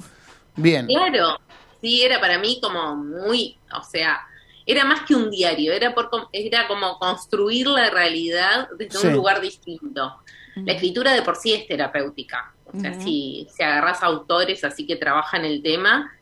[0.57, 0.87] Bien.
[0.87, 1.39] Claro,
[1.83, 4.19] sí, era para mí como muy, o sea,
[4.67, 9.07] era más que un diario, era, por, com- era como construir la realidad desde Sí.
[9.09, 10.15] un lugar distinto.
[10.57, 14.95] La escritura de por sí es terapéutica, o sea, si, si agarras autores así que
[14.97, 16.13] trabajan el tema,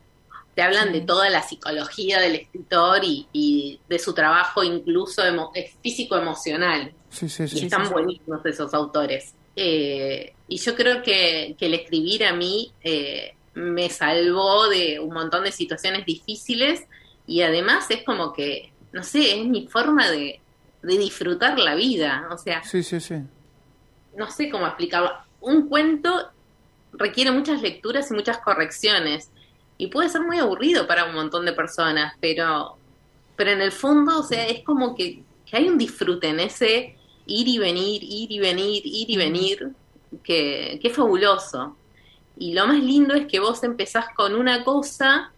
[0.55, 5.51] te hablan de toda la psicología del escritor y, y de su trabajo incluso emo-
[5.81, 6.91] físico-emocional.
[7.09, 7.65] Sí, sí, Y sí.
[7.65, 9.33] están buenísimos esos autores.
[9.55, 15.13] Eh, y yo creo que, que el escribir a mí eh, me salvó de un
[15.13, 16.81] montón de situaciones difíciles
[17.27, 20.39] y además es como que, no sé, es mi forma de,
[20.81, 22.27] de disfrutar la vida.
[22.31, 23.15] O sea, Sí, sí, sí.
[24.17, 25.11] no sé cómo explicarlo.
[25.41, 26.29] Un cuento
[26.93, 29.29] requiere muchas lecturas y muchas correcciones
[29.77, 32.77] y puede ser muy aburrido para un montón de personas, pero,
[33.35, 36.95] pero en el fondo, o sea, es como que, que hay un disfrute en ese
[37.25, 39.69] ir y venir, ir y venir, ir y venir,
[40.23, 41.75] que, que es fabuloso.
[42.37, 45.31] Y lo más lindo es que vos empezás con una cosa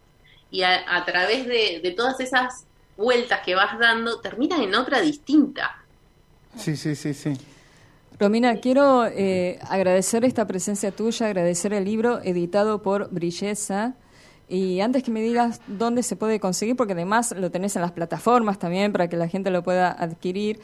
[0.56, 2.66] y a, a través de, de todas esas
[2.98, 5.84] vueltas que vas dando, terminas en otra distinta.
[6.56, 7.34] Sí, sí, sí, sí.
[8.18, 13.94] Romina, quiero eh, agradecer esta presencia tuya, agradecer el libro editado por Brilleza.
[14.48, 17.92] Y antes que me digas dónde se puede conseguir, porque además lo tenés en las
[17.92, 20.60] plataformas también para que la gente lo pueda adquirir.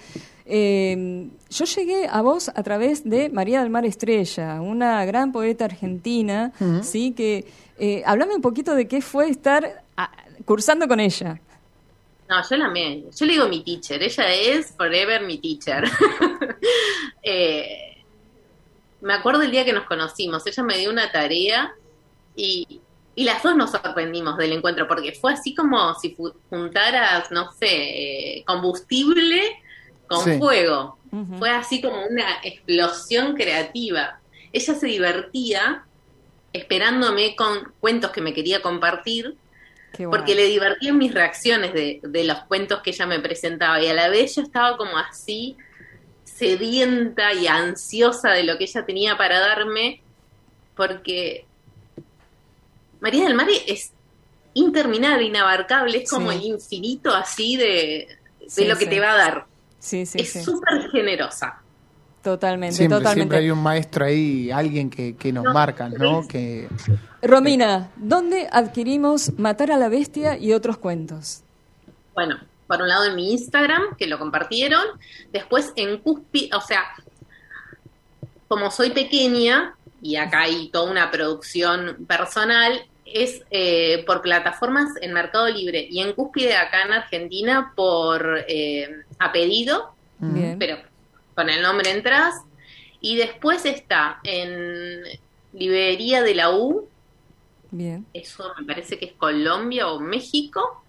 [0.45, 5.65] eh, yo llegué a vos a través de María del Mar Estrella, una gran poeta
[5.65, 7.45] argentina, sí, que
[7.83, 10.11] eh, hablame un poquito de qué fue estar ah,
[10.45, 11.41] cursando con ella.
[12.29, 13.03] No, yo la amé.
[13.17, 14.01] Yo le digo mi teacher.
[14.03, 15.83] Ella es forever mi teacher.
[17.23, 18.03] Eh,
[19.01, 20.45] me acuerdo el día que nos conocimos.
[20.47, 21.71] Ella me dio una tarea
[22.35, 22.81] y,
[23.15, 26.15] y las dos nos sorprendimos del encuentro porque fue así como si
[26.49, 27.67] juntaras, no sé,
[28.37, 29.41] eh, combustible
[30.07, 30.37] con Sí.
[30.39, 30.97] fuego.
[31.39, 34.19] Fue así como una explosión creativa.
[34.53, 35.85] Ella se divertía
[36.53, 39.35] esperándome con cuentos que me quería compartir
[39.97, 40.11] bueno.
[40.11, 43.93] porque le divertían mis reacciones de, de los cuentos que ella me presentaba y a
[43.93, 45.55] la vez yo estaba como así
[46.23, 50.01] sedienta y ansiosa de lo que ella tenía para darme
[50.75, 51.45] porque
[52.99, 53.91] María del Mar es
[54.53, 56.37] interminable, inabarcable, es como Sí.
[56.37, 58.07] el infinito así de,
[58.39, 58.89] de Sí, lo que sí.
[58.89, 59.45] te va a dar.
[59.79, 61.61] Sí, sí, es súper generosa.
[62.21, 63.19] Totalmente, Siempre, totalmente.
[63.19, 66.27] siempre hay un maestro ahí, alguien que, que nos No, marca, ¿no?
[66.27, 66.69] Que
[67.23, 71.41] Romina, ¿dónde adquirimos Matar a la Bestia y otros cuentos?
[72.13, 74.83] Bueno, por un lado en mi Instagram, que lo compartieron,
[75.33, 76.83] después en Cuspi, o sea,
[78.47, 85.11] como soy pequeña, y acá hay toda una producción personal, es eh, por plataformas en
[85.13, 90.57] Mercado Libre y en Cúspide acá en Argentina por eh, a pedido, Bien.
[90.59, 90.77] pero
[91.35, 92.35] con el nombre entras.
[92.99, 95.01] Y después está en
[95.53, 96.87] Librería de la U,
[97.71, 98.05] Bien.
[98.13, 100.83] eso me parece que es Colombia o México.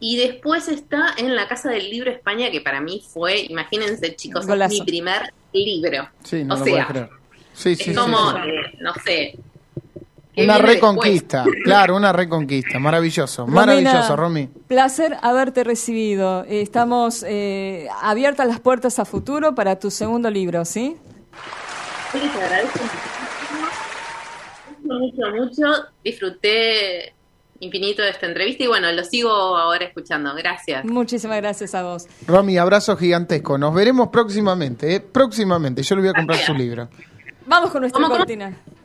[0.00, 4.48] Y después está en la Casa del Libro España, que para mí fue, imagínense chicos,
[4.48, 6.08] es mi primer libro.
[6.24, 7.08] Sí, no o lo sea, puedo creer.
[7.54, 8.38] Sí, sí, es sí, como, sí.
[8.48, 9.38] eh, no sé.
[10.34, 12.78] ¿Qué Una reconquista, claro, una reconquista.
[12.78, 14.48] Maravilloso, maravilloso, Romy.
[14.66, 16.44] Placer haberte recibido.
[16.44, 20.96] Estamos eh, abiertas las puertas a futuro para tu segundo libro, ¿sí?
[22.12, 22.22] después?
[22.22, 22.80] Les agradezco
[24.82, 25.84] mucho, mucho, mucho.
[26.04, 27.14] Disfruté
[27.60, 30.34] infinito de esta entrevista y bueno, lo sigo ahora escuchando.
[30.34, 30.84] Gracias.
[30.84, 32.06] Muchísimas gracias a vos.
[32.26, 33.56] Romy, abrazo gigantesco.
[33.58, 35.00] Nos veremos próximamente, ¿eh?
[35.00, 35.82] próximamente.
[35.82, 36.88] Yo le voy a comprar su libro.
[37.46, 38.81] Vamos con nuestra ¿Cómo, cómo?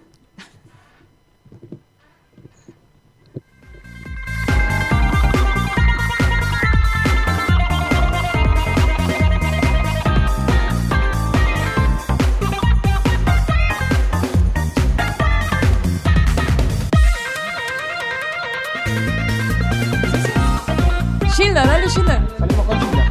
[21.38, 22.28] Gilda, dale, Gilda.
[22.40, 23.04] Salimos con Gilda.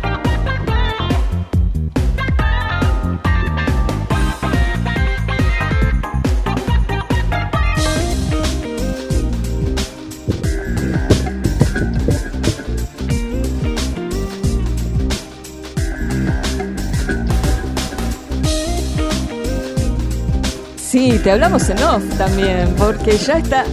[20.76, 23.64] Sí, te hablamos en off también, porque ya está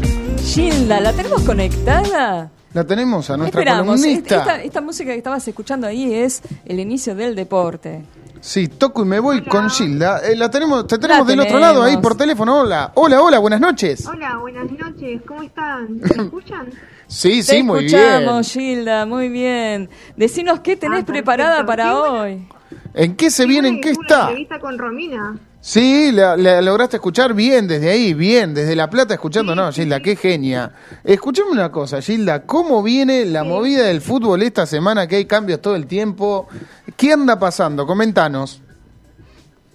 [0.43, 0.99] Gilda.
[0.99, 2.51] ¿La tenemos conectada?
[2.73, 3.85] La tenemos a nuestra Esperamos.
[4.01, 4.37] columnista.
[4.37, 8.03] Esta, esta música que estabas escuchando ahí es el inicio del deporte.
[8.41, 10.19] Sí, toco y me voy con Gilda.
[10.27, 12.59] Eh, la tenemos, te tenemos La del otro lado ahí por teléfono.
[12.61, 14.05] Hola, hola, hola, buenas noches.
[14.05, 15.99] Hola, buenas noches, ¿cómo están?
[15.99, 16.67] ¿Me escuchan?
[17.07, 17.99] Sí, Te sí, muy bien.
[17.99, 19.89] escuchamos, Gilda, muy bien.
[20.17, 22.45] Decinos qué tenés Ah, preparada para hoy.
[22.93, 23.69] ¿En qué se viene?
[23.69, 24.21] ¿En qué una está?
[24.23, 25.37] entrevista con Romina.
[25.65, 29.55] Sí, la, la lograste escuchar bien desde ahí, bien, desde La Plata escuchando.
[29.55, 30.73] No, Gilda, qué genia.
[31.05, 35.61] Escuchame una cosa, Gilda, ¿cómo viene la movida del fútbol esta semana que hay cambios
[35.61, 36.49] todo el tiempo?
[36.97, 37.87] ¿Qué anda pasando?
[37.87, 38.61] Comentanos.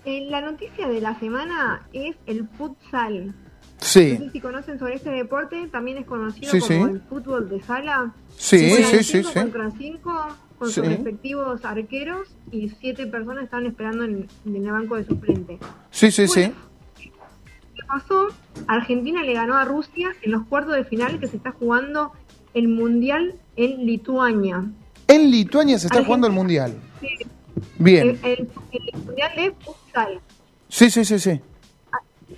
[0.05, 3.29] Eh, la noticia de la semana es el futsal.
[3.29, 3.33] No
[3.81, 6.93] Sí, sé si conocen sobre este deporte, también es conocido Sí, como sí.
[6.93, 8.13] el fútbol de sala.
[8.37, 9.33] sí, sí, sí, sí.
[9.33, 10.13] contra cinco
[10.59, 10.75] con Sí.
[10.75, 15.59] sus respectivos arqueros y siete personas están esperando en, en el banco de suplente.
[15.91, 16.53] Sí, sí, sí.
[16.97, 18.29] ¿Qué pasó?
[18.67, 22.13] Argentina le ganó a Rusia en los cuartos de final que se está jugando
[22.55, 24.65] el Mundial en Lituania.
[25.07, 26.07] En Lituania se está Argentina.
[26.07, 26.75] jugando el Mundial.
[27.01, 27.09] Sí,
[27.79, 28.19] Bien.
[28.23, 30.21] El, el- el Mundial de futsal.
[30.69, 31.41] Sí, sí, sí, sí.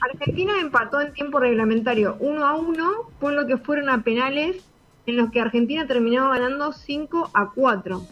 [0.01, 4.57] Argentina empató en tiempo reglamentario 1 a 1, por lo que fueron a penales
[5.07, 8.03] en los que Argentina terminó ganando 5 a 4.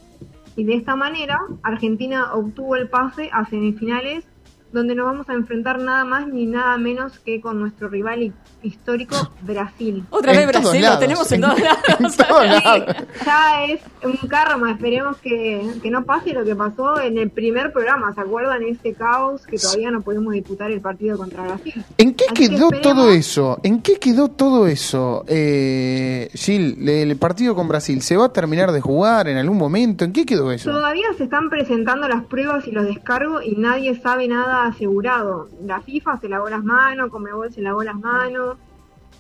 [0.57, 4.25] Y de esta manera, Argentina obtuvo el pase a semifinales,
[4.73, 8.33] donde nos vamos a enfrentar nada más ni nada menos que con nuestro rival hi-
[8.63, 10.05] histórico Brasil.
[10.11, 11.81] Otra En vez Brasil, lo tenemos en en- todos lados.
[12.01, 12.97] en todos lados.
[13.25, 17.73] Ya es un karma, esperemos que, que no pase lo que pasó en el primer
[17.73, 18.63] programa, ¿se acuerdan?
[18.63, 21.83] Ese caos que todavía no pudimos disputar el partido contra Brasil.
[21.97, 23.61] ¿En qué Así que quedó esperemos- todo eso?
[23.63, 25.25] ¿En qué quedó todo eso?
[25.29, 30.05] Eh, Gil, el partido con Brasil, ¿se va a terminar de jugar en algún momento?
[30.05, 30.71] ¿En qué quedó eso?
[30.71, 35.49] Todavía se están presentando las pruebas y los descargos y nadie sabe nada asegurado.
[35.65, 38.57] La FIFA se lavó las manos, Comebol se lavó las manos.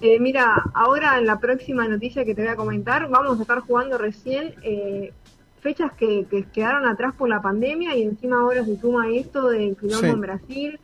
[0.00, 3.60] Eh, mira, ahora en la próxima noticia que te voy a comentar, vamos a estar
[3.60, 5.12] jugando recién eh,
[5.60, 9.76] fechas que, que quedaron atrás por la pandemia y encima ahora se suma esto del
[9.76, 10.12] quilombo Sí.
[10.12, 10.80] en Brasil.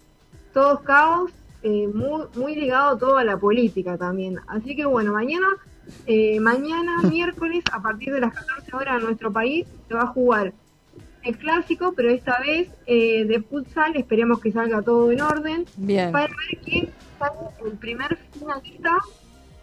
[0.52, 1.30] Todo caos,
[1.62, 4.38] eh, muy, muy ligado todo a la política también.
[4.48, 5.46] Así que bueno, mañana,
[6.06, 10.06] eh, mañana miércoles a partir de las 14 horas en nuestro país se va a
[10.08, 10.52] jugar
[11.24, 16.12] el clásico, pero esta vez eh, de futsal, esperemos que salga todo en orden, Bien.
[16.12, 18.98] para ver quién sale el primer finalista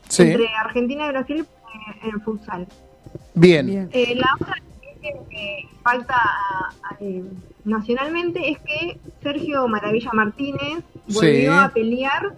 [0.08, 2.67] Sí, entre Argentina y Brasil eh, en futsal.
[3.34, 3.65] bien.
[3.67, 3.89] Bien.
[3.93, 4.56] Eh, la otra
[5.02, 6.15] que falta
[7.00, 7.24] eh,
[7.65, 11.47] nacionalmente es que Sergio Maravilla Martínez volvió Sí.
[11.47, 12.34] a pelear,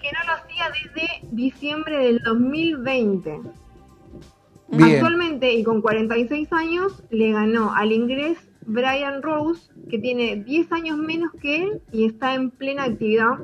[0.00, 3.40] que no lo hacía desde diciembre del 2020.
[4.68, 4.96] Bien.
[4.96, 10.98] Actualmente y con 46 años le ganó al inglés Brian Rose, que tiene 10 años
[10.98, 13.38] menos que él y está en plena actividad,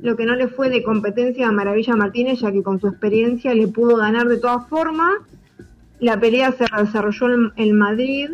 [0.00, 3.54] lo que no le fue de competencia a Maravilla Martínez, ya que con su experiencia
[3.54, 5.12] le pudo ganar de todas formas.
[6.00, 8.30] La pelea se desarrolló en, Madrid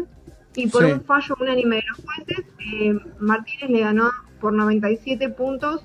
[0.54, 0.92] y por Sí.
[0.92, 5.84] un fallo unánime de los jueces, eh, Martínez le ganó por 97 puntos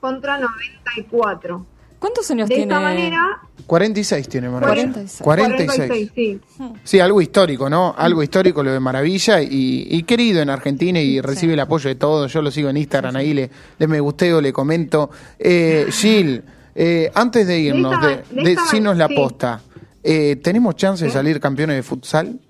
[0.00, 1.64] contra 94.
[2.02, 2.72] ¿Cuántos años De tiene?
[2.72, 4.92] esta manera, 46 tiene Maravilla.
[4.92, 5.22] 46.
[5.22, 6.10] 46.
[6.12, 6.40] sí.
[6.82, 7.94] Sí, algo histórico, ¿no?
[7.96, 11.94] Algo histórico lo de Maravilla y, y querido en Argentina y recibe el apoyo de
[11.94, 12.32] todos.
[12.32, 15.10] Yo lo sigo en Instagram, ahí le, le me gusteo, le comento.
[15.38, 16.42] Eh, Gil,
[16.74, 19.14] eh, antes de irnos, esta- de, de de esta- decirnos la sí.
[19.14, 19.60] posta,
[20.02, 22.40] eh, ¿tenemos chance de salir campeones de futsal?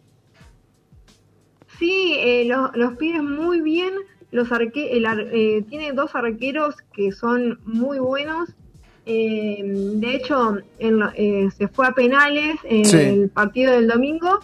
[1.79, 3.93] Sí, eh, los, los pibes muy bien.
[4.31, 8.49] Los arque el ar- eh, tiene dos arqueros que son muy buenos.
[9.05, 12.97] Eh, de hecho, en lo- eh, se fue a penales en Sí.
[12.97, 14.39] el partido del domingo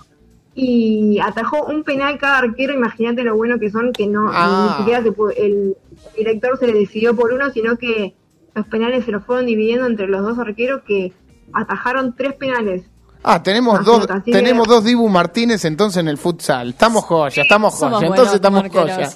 [0.55, 2.75] y atajó un penal cada arquero.
[2.75, 4.71] Imagínate lo bueno que son, que no Ah.
[4.73, 5.77] ni siquiera se pudo- el
[6.17, 8.15] director se le decidió por uno, sino que
[8.55, 11.13] los penales se los fueron dividiendo entre los dos arqueros que
[11.53, 12.83] atajaron tres penales.
[13.23, 16.71] Ah, tenemos Imagínate, dos, tenemos que- dos Dibu Martínez entonces en el futsal.
[16.71, 17.91] Estamos joya, estamos joya.
[17.91, 19.11] somos Entonces estamos joya.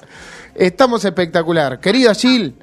[0.55, 1.79] Estamos espectacular.
[1.79, 2.53] Querida Gil,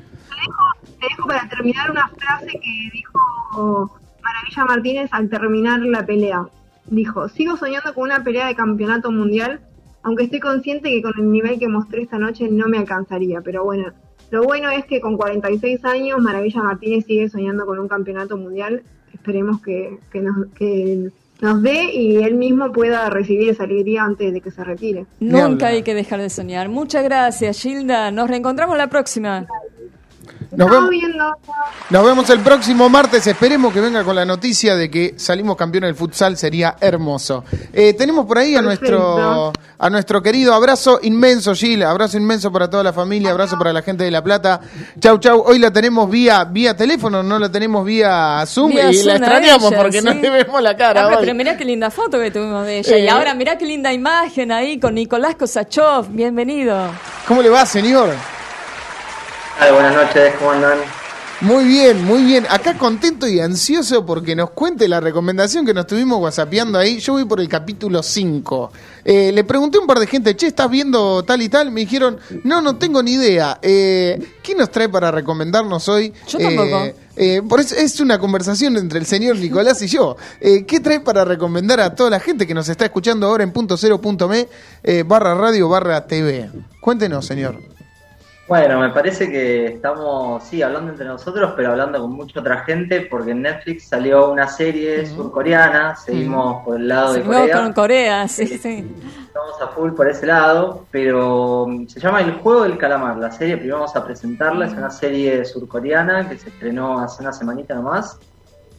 [1.00, 3.90] te dejo para terminar una frase que dijo
[4.22, 6.46] Maravilla Martínez al terminar la pelea.
[6.86, 9.60] Dijo, sigo soñando con una pelea de campeonato mundial,
[10.02, 13.40] aunque estoy consciente que con el nivel que mostré esta noche no me alcanzaría.
[13.40, 13.92] Pero bueno,
[14.30, 18.82] lo bueno es que con 46 años Maravilla Martínez sigue soñando con un campeonato mundial.
[19.12, 21.10] Esperemos que, que nos, que
[21.40, 25.06] nos dé y él mismo pueda recibir esa alegría antes de que se retire.
[25.20, 26.68] Nunca hay que dejar de soñar.
[26.68, 28.10] Muchas gracias, Gilda.
[28.10, 29.46] Nos reencontramos la próxima.
[30.52, 30.90] Nos vemos.
[31.90, 33.26] Nos vemos el próximo martes.
[33.26, 36.36] Esperemos que venga con la noticia de que salimos campeones del futsal.
[36.36, 37.44] Sería hermoso.
[37.72, 41.82] Eh, tenemos por ahí a nuestro, a nuestro querido abrazo inmenso, Gil.
[41.84, 43.30] Abrazo inmenso para toda la familia.
[43.30, 44.60] Abrazo para la gente de La Plata.
[44.98, 45.42] Chau, chau.
[45.46, 48.70] Hoy la tenemos vía, vía teléfono, no la tenemos vía Zoom.
[48.70, 51.06] Vía y Zoom la extrañamos ella, porque no le vemos la cara.
[51.06, 52.96] Ah, pero, mirá qué linda foto que tuvimos de ella.
[52.96, 53.04] Eh.
[53.04, 56.08] Y ahora mirá qué linda imagen ahí con Nicolás Kosachov.
[56.08, 56.90] Bienvenido.
[57.26, 58.10] ¿Cómo le va, señor?
[59.60, 60.78] Ay, buenas noches, ¿cómo andan?
[61.42, 62.46] Muy bien, muy bien.
[62.48, 66.98] Acá contento y ansioso porque nos cuente la recomendación que nos estuvimos whatsappeando ahí.
[66.98, 68.72] Yo voy por el capítulo 5.
[69.04, 71.70] Eh, le pregunté a un par de gente, che, ¿estás viendo tal y tal?
[71.70, 73.58] Me dijeron, no, no tengo ni idea.
[73.60, 76.12] Eh, ¿Qué nos trae para recomendarnos hoy?
[76.26, 76.84] Yo tampoco.
[76.84, 80.16] Eh, eh, por eso es una conversación entre el señor Nicolás y yo.
[80.40, 83.52] Eh, ¿Qué trae para recomendar a toda la gente que nos está escuchando ahora en
[83.52, 84.48] punto cero punto me
[84.82, 86.50] eh, barra radio barra TV?
[86.80, 87.79] Cuéntenos, señor.
[88.50, 93.02] Bueno, me parece que estamos, sí, hablando entre nosotros, pero hablando con mucha otra gente,
[93.02, 97.72] porque en Netflix salió una serie surcoreana, seguimos por el lado de Seguimos Corea, con
[97.72, 98.92] Corea, sí, sí.
[99.24, 103.30] estamos a full por ese lado, pero mm, se llama El Juego del Calamar, la
[103.30, 107.76] serie, primero vamos a presentarla, es una serie surcoreana que se estrenó hace una semanita
[107.76, 108.18] nomás.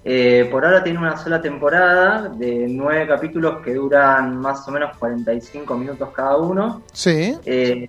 [0.03, 4.97] Eh, por ahora tiene una sola temporada de nueve capítulos que duran más o menos
[4.97, 6.81] 45 minutos cada uno.
[6.91, 7.37] Sí.
[7.45, 7.87] Eh,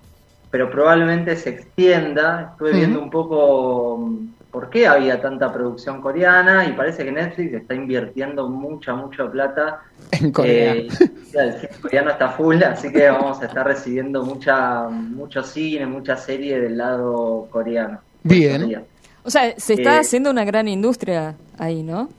[0.53, 2.51] pero probablemente se extienda.
[2.53, 7.55] Estuve viendo un poco mm, por qué había tanta producción coreana y parece que Netflix
[7.55, 9.81] está invirtiendo mucha, mucha plata.
[10.11, 10.75] En Corea.
[10.75, 10.89] Eh,
[11.33, 16.17] el cine coreano está full, así que vamos a estar recibiendo mucha, mucho cine, mucha
[16.19, 17.99] serie del lado coreano.
[18.23, 18.85] Bien.
[19.25, 20.01] O sea, se está Eh.
[20.01, 22.11] haciendo una gran industria ahí, ¿no?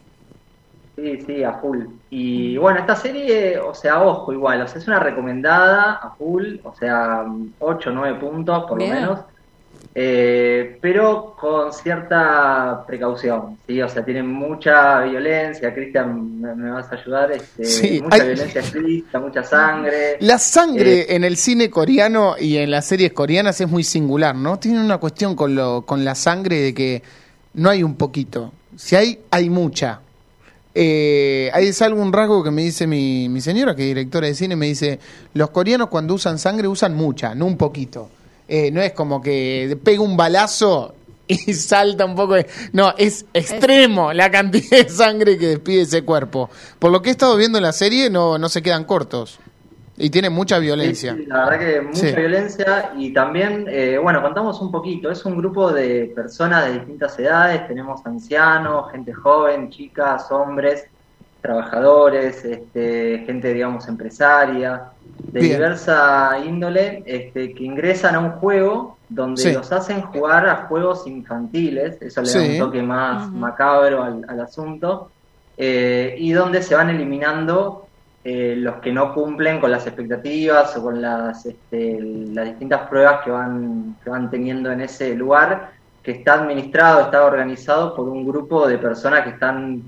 [0.95, 1.85] Sí, sí, a full.
[2.11, 6.57] Y bueno, esta serie, o sea, ojo, igual, o sea, es una recomendada a full,
[6.63, 7.25] o sea,
[7.59, 8.93] 8 o 9 puntos por Bien.
[8.93, 9.19] lo menos,
[9.95, 13.81] eh, pero con cierta precaución, ¿sí?
[13.81, 18.27] O sea, tiene mucha violencia, Cristian, me, me vas a ayudar, este, Sí, mucha hay-
[18.29, 20.17] violencia explícita, mucha sangre.
[20.19, 24.35] La sangre Eh, en el cine coreano y en las series coreanas es muy singular,
[24.35, 24.57] ¿no?
[24.57, 27.03] Tiene una cuestión con, lo, con la sangre de que
[27.55, 28.51] no hay un poquito.
[28.75, 29.99] Si hay, hay mucha.
[30.75, 34.35] Eh, hay es algún rasgo que me dice mi, mi señora, que es directora de
[34.35, 34.99] cine, me dice,
[35.33, 38.09] los coreanos cuando usan sangre usan mucha, no un poquito.
[38.47, 40.95] Eh, no es como que pega un balazo
[41.27, 42.47] y salta un poco de...
[42.73, 46.49] No, es extremo la cantidad de sangre que despide ese cuerpo.
[46.79, 49.39] Por lo que he estado viendo en la serie, no, no se quedan cortos.
[49.95, 51.13] Y tiene mucha violencia.
[51.15, 52.15] Sí, la verdad que mucha Sí.
[52.15, 57.17] violencia y también, eh, bueno, contamos un poquito, es un grupo de personas de distintas
[57.19, 60.85] edades, tenemos ancianos, gente joven, chicas, hombres,
[61.41, 64.83] trabajadores, este, gente, digamos, empresaria,
[65.31, 65.53] de Bien.
[65.53, 69.51] diversa índole, este, que ingresan a un juego donde Sí.
[69.53, 74.39] los hacen jugar a juegos infantiles, eso le da un toque más macabro al, al
[74.39, 75.11] asunto,
[75.57, 77.89] eh, y donde se van eliminando
[78.25, 83.21] eh, los que no cumplen con las expectativas o con las, este, las distintas pruebas
[83.23, 85.71] que van, que van teniendo en ese lugar,
[86.01, 89.83] que está administrado, está organizado por un grupo de personas que están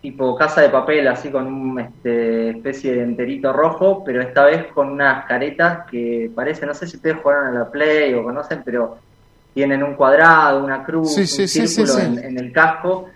[0.00, 4.66] tipo casa de papel, así con una este, especie de enterito rojo, pero esta vez
[4.72, 8.62] con unas caretas que parece, no sé si ustedes jugaron a la Play o conocen,
[8.64, 8.98] pero
[9.54, 12.06] tienen un cuadrado, una cruz, Sí, un sí, círculo sí, sí.
[12.06, 13.08] En, en el casco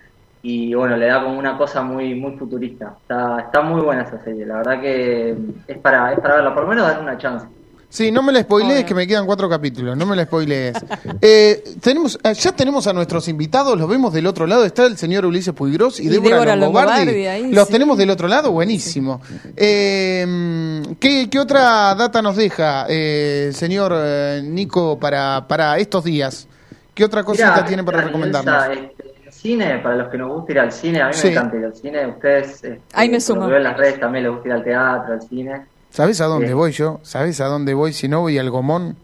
[0.49, 2.97] y bueno, le da como una cosa muy muy futurista.
[3.03, 5.37] Está, está muy buena esa serie, la verdad que
[5.67, 7.47] es para, es para verla, por lo menos darle una chance.
[7.89, 9.97] Sí, no me la spoilees, que me quedan cuatro capítulos.
[9.97, 10.75] No me la spoilees.
[11.23, 14.65] Eh, tenemos, eh, ya tenemos a nuestros invitados, los vemos del otro lado.
[14.65, 16.91] Está el señor Ulises Puigros y, Y Débora, Débora Longobardi.
[17.07, 17.73] Longobardi ahí, los sí.
[17.73, 19.21] tenemos del otro lado, buenísimo.
[19.57, 26.49] Eh, ¿qué, qué otra data nos deja, eh, señor eh, Nico, para, para estos días?
[26.95, 28.55] ¿Qué otra cosita Mirá, tiene para recomendarnos?
[28.55, 29.06] sa- este,
[29.47, 31.27] cine, para los que nos gusta ir al cine, a mí Sí.
[31.29, 32.07] me encanta ir al cine.
[32.07, 33.49] Ustedes, este, Ahí me sumo.
[33.49, 35.67] en las redes, también les gusta ir al teatro, al cine.
[35.91, 36.53] ¿Sabes a dónde Sí.
[36.53, 37.01] voy yo?
[37.03, 38.97] ¿Sabes a dónde voy si no voy al Gomón?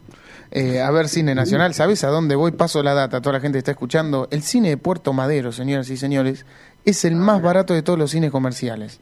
[0.54, 1.72] eh, a ver cine nacional.
[1.72, 2.52] ¿Sabes a dónde voy?
[2.52, 4.28] Paso la data, toda la gente está escuchando.
[4.30, 6.44] El cine de Puerto Madero, señoras y señores,
[6.84, 9.00] es el más barato de todos los cines comerciales.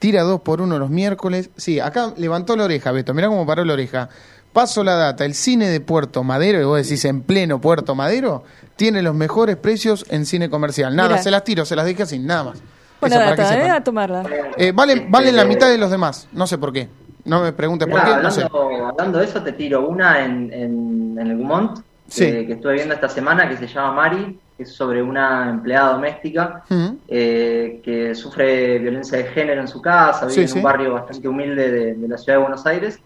[0.00, 1.50] Tira dos por uno los miércoles.
[1.56, 3.14] Sí, acá levantó la oreja, Beto.
[3.14, 4.08] Mirá cómo paró la oreja.
[4.52, 5.24] Paso la data.
[5.24, 8.44] El cine de Puerto Madero, y vos decís en pleno Puerto Madero,
[8.76, 10.94] tiene los mejores precios en cine comercial.
[10.96, 12.58] Nada, se las tiro, se las dejé así, nada más.
[13.00, 13.70] Buena Eso para que data, ¿eh?
[13.70, 14.24] A tomarla.
[14.56, 16.28] Eh, valen, valen la mitad de los demás.
[16.32, 16.88] No sé por qué.
[17.24, 18.42] No me preguntes por qué, no sé.
[18.42, 22.24] hablando, hablando de eso, te tiro una en, en, en el Gumont, Sí.
[22.24, 25.92] eh, que estuve viendo esta semana, que se llama Mari, que es sobre una empleada
[25.92, 26.64] doméstica
[27.06, 30.56] eh, que sufre violencia de género en su casa, vive Sí, en sí.
[30.58, 32.98] un barrio bastante humilde de, de la ciudad de Buenos Aires.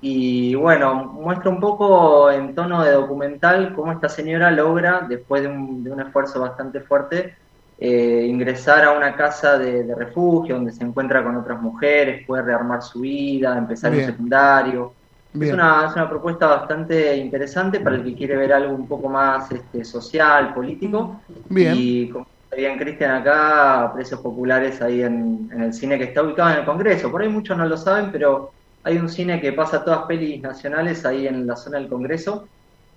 [0.00, 5.48] Y bueno, muestra un poco en tono de documental cómo esta señora logra, después de
[5.48, 7.34] un, de un esfuerzo bastante fuerte,
[7.78, 12.42] eh, ingresar a una casa de, de refugio donde se encuentra con otras mujeres, puede
[12.42, 14.04] rearmar su vida, empezar Bien.
[14.04, 14.92] un secundario.
[15.38, 19.10] Es una, es una propuesta bastante interesante para el que quiere ver algo un poco
[19.10, 21.20] más este, social, político.
[21.50, 21.74] Bien.
[21.76, 26.22] Y como decía bien Cristian acá, precios populares ahí en, en el cine que está
[26.22, 27.10] ubicado en el Congreso.
[27.10, 28.52] Por ahí muchos no lo saben, pero
[28.86, 32.46] hay un cine que pasa todas pelis nacionales ahí en la zona del Congreso.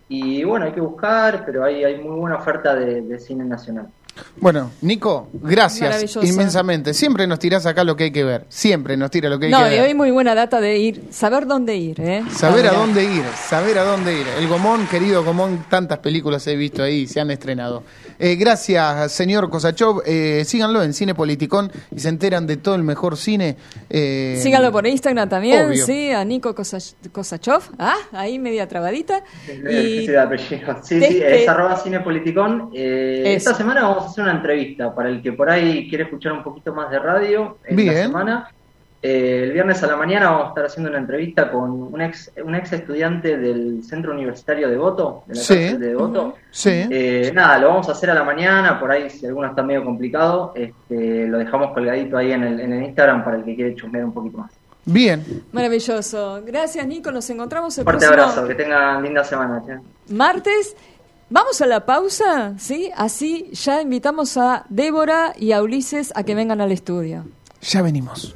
[0.08, 3.88] Y bueno, hay que buscar, pero hay, hay muy buena oferta de, de cine nacional.
[4.38, 6.94] Bueno, Nico, gracias inmensamente.
[6.94, 8.46] Siempre nos tirás acá lo que hay que ver.
[8.50, 9.88] Siempre nos tira lo que hay No, que y ver.
[9.88, 12.24] hoy muy buena data de ir, saber dónde ir, ¿eh?
[12.32, 14.26] Saber Ah, a dónde ir, saber a dónde ir.
[14.38, 17.84] El Gomón, querido Gomón, tantas películas he visto ahí, se han estrenado.
[18.20, 20.02] Eh, gracias, señor Kosachov.
[20.06, 23.56] Eh, síganlo en Cine Politicón y se enteran de todo el mejor cine.
[23.90, 25.86] Eh, Síganlo por Instagram también, obvio.
[25.86, 27.64] sí, a Nico Kosach- Kosachov.
[27.80, 29.24] Ah, ahí media trabadita.
[29.48, 30.76] Y Sí, de apellido.
[30.84, 32.72] Sí, sí, te- es arroba cinepoliticón.
[32.74, 33.52] Eh, Eso.
[33.52, 36.44] esta semana vamos a hacer una entrevista para el que por ahí quiere escuchar un
[36.44, 38.04] poquito más de radio en la Bien.
[38.08, 38.50] semana.
[39.02, 42.32] Eh, el viernes a la mañana vamos a estar haciendo una entrevista con un ex,
[42.44, 45.54] un ex estudiante del Centro Universitario de Voto, de la Sí.
[45.56, 46.36] cárcel de Devoto.
[46.52, 46.70] Sí.
[46.90, 49.86] Eh, nada, lo vamos a hacer a la mañana, por ahí si alguno está medio
[49.86, 53.74] complicado, este, lo dejamos colgadito ahí en el, en el Instagram para el que quiere
[53.76, 54.52] chusmear un poquito más.
[54.84, 55.24] Bien.
[55.54, 56.42] maravilloso.
[56.46, 57.12] Gracias, Nico.
[57.12, 59.64] Nos encontramos el Fuerte próximo abrazo, que tengan linda semana.
[59.66, 60.14] che.
[60.14, 60.76] martes.
[61.32, 62.90] Vamos a la pausa, ¿sí?
[62.98, 67.24] Así ya invitamos a Débora y a Ulises a que vengan al estudio.
[67.62, 68.36] Ya venimos.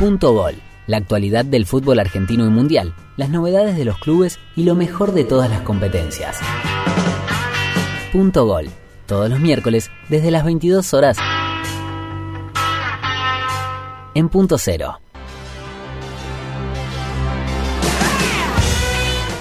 [0.00, 0.54] Punto Gol.
[0.86, 5.12] La actualidad del fútbol argentino y mundial, las novedades de los clubes y lo mejor
[5.12, 6.40] de todas las competencias.
[8.10, 8.70] Punto Gol.
[9.04, 11.18] Todos los miércoles desde las 22 horas.
[14.14, 15.00] En punto cero.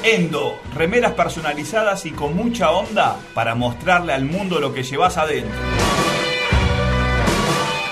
[0.03, 5.88] Endo, remeras personalizadas y con mucha onda para mostrarle al mundo lo que llevas adentro.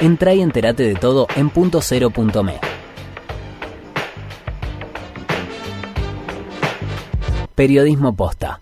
[0.00, 1.80] Entra y entérate de todo en punto
[2.44, 2.60] .me.
[7.56, 8.60] Periodismo posta.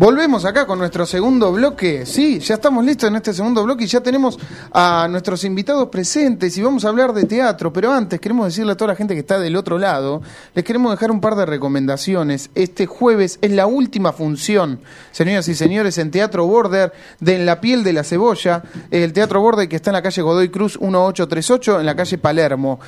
[0.00, 2.06] Volvemos acá con nuestro segundo bloque.
[2.06, 4.38] Sí, ya estamos listos en este segundo bloque y ya tenemos
[4.72, 7.70] a nuestros invitados presentes y vamos a hablar de teatro.
[7.70, 10.22] Pero antes queremos decirle a toda la gente que está del otro lado,
[10.54, 12.48] les queremos dejar un par de recomendaciones.
[12.54, 14.80] Este jueves es la última función,
[15.12, 18.62] señoras y señores, en Teatro Border de En la piel de la cebolla.
[18.90, 22.80] El Teatro Border que está en la calle Godoy Cruz 1838, en la calle Palermo.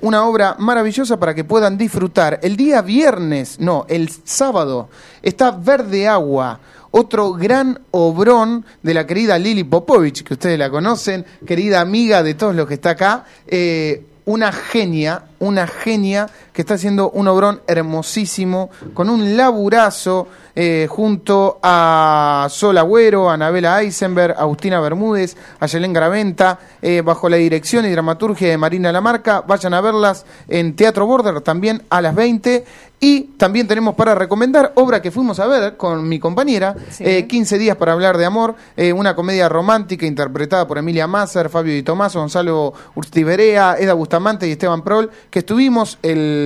[0.00, 2.38] Una obra maravillosa para que puedan disfrutar.
[2.40, 4.90] El día viernes, no, el sábado,
[5.24, 6.60] está Verde Agua.
[6.90, 12.34] Otro gran obrón de la querida Lili Popovich, que ustedes la conocen, querida amiga de
[12.34, 17.60] todos los que está acá, eh, una genia, una genia que está haciendo un obrón
[17.66, 25.36] hermosísimo, con un laburazo, eh, junto a Sol Agüero, a Anabela Eisenberg, a Agustina Bermúdez,
[25.58, 29.40] a Yelén Graventa, eh, bajo la dirección y dramaturgia de Marina Lamarca.
[29.40, 32.64] Vayan a verlas en Teatro Border también a las 20.
[33.00, 37.04] Y también tenemos para recomendar obra que fuimos a ver con mi compañera, Sí.
[37.04, 41.50] eh, 15 días para hablar de amor, eh, una comedia romántica interpretada por Emilia Masser,
[41.50, 46.43] Fabio Di Tomaso, Gonzalo Urtiberea, Eda Bustamante y Esteban Prol, que estuvimos el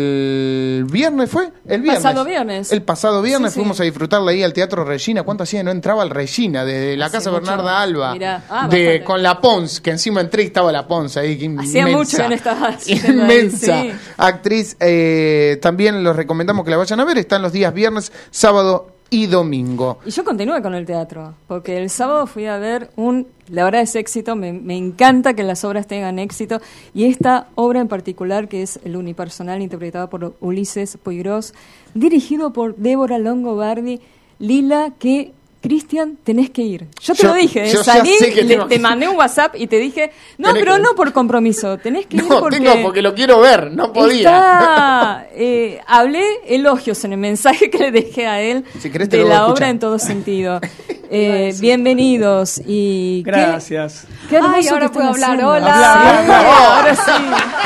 [0.90, 1.51] viernes, ¿fue?
[1.66, 2.03] El viernes.
[2.03, 2.72] Pasado viernes.
[2.72, 3.61] El pasado viernes Sí, sí.
[3.61, 5.22] fuimos a disfrutarla ahí al Teatro Regina.
[5.22, 5.62] ¿Cuánto hacía?
[5.62, 7.42] No entraba al Regina, desde la Casa mucho.
[7.42, 8.12] Bernarda Alba.
[8.14, 8.42] Mirá.
[8.49, 9.05] Ah, de, bastante.
[9.05, 11.34] con la Pons, que encima entré y estaba la Pons ahí.
[11.34, 13.92] Hacía inmensa, mucho que no estaba ahí, Inmensa sí.
[14.16, 14.76] actriz.
[14.80, 17.18] eh, también los recomendamos que la vayan a ver.
[17.18, 19.98] Están los días viernes, sábado y domingo.
[20.04, 23.82] Y yo continué con el teatro, porque el sábado fui a ver un, la verdad
[23.82, 26.61] es éxito, me, me encanta que las obras tengan éxito,
[26.94, 31.54] y esta obra en particular, que es el unipersonal interpretado por Ulises Puigros,
[31.94, 34.00] dirigido por Débora Longobardi,
[34.38, 35.32] Lila, que
[35.68, 36.86] Cristian, tenés que ir.
[37.02, 39.16] Yo te Yo- lo dije, yo ya salí, sé que le- tengo te mandé un
[39.16, 42.40] WhatsApp y te dije, no, Tenés pero que- no por compromiso, tenés que ir No,
[42.40, 42.58] porque...
[42.58, 44.18] tengo, porque lo quiero ver, no podía.
[44.30, 49.18] Está, eh, hablé elogios en el mensaje que le dejé a él Si querés te
[49.18, 50.60] de la obra en todo sentido.
[51.10, 54.06] Eh, bienvenidos y Gracias.
[54.28, 55.30] Qué, Ay, ahora puedo hablar.
[55.30, 55.52] haciendo.
[55.52, 56.76] Hola.
[56.76, 57.12] Ahora sí.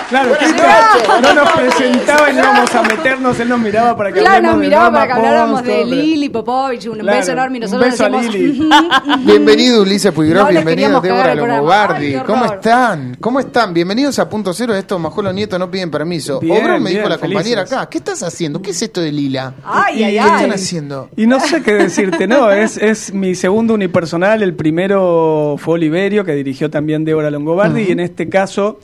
[0.08, 4.20] Claro, Cristian no nos presentaba y no íbamos a meternos, él nos miraba para que
[4.20, 5.84] Claro, hablemos nos de miraba para que habláramos de.
[5.84, 7.91] Lili Popovich, un Claro, beso enorme y nosotros
[9.24, 13.16] Bienvenido Ulises Puigros, No bienvenido Débora qué ¿Cómo están?
[13.20, 13.74] ¿Cómo están?
[13.74, 14.74] Bienvenidos a Punto Cero.
[14.74, 16.40] Esto Majolo Nieto no piden permiso.
[16.40, 17.78] Bien, Obrón me bien, dijo la compañera felices.
[17.78, 17.90] acá.
[17.90, 18.62] ¿Qué estás haciendo?
[18.62, 19.54] ¿Qué es esto de Lila?
[19.64, 20.30] Ay, ay, ¿Qué ay.
[20.36, 21.10] están haciendo?
[21.16, 26.24] Y no sé qué decirte, no, es, es mi segundo unipersonal, el primero fue Oliverio,
[26.24, 28.80] que dirigió también Débora Longobardi, y en este caso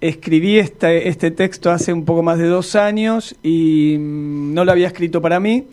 [0.00, 4.72] escribí este, este texto hace un poco más de dos años y mm, no lo
[4.72, 5.66] había escrito para mí,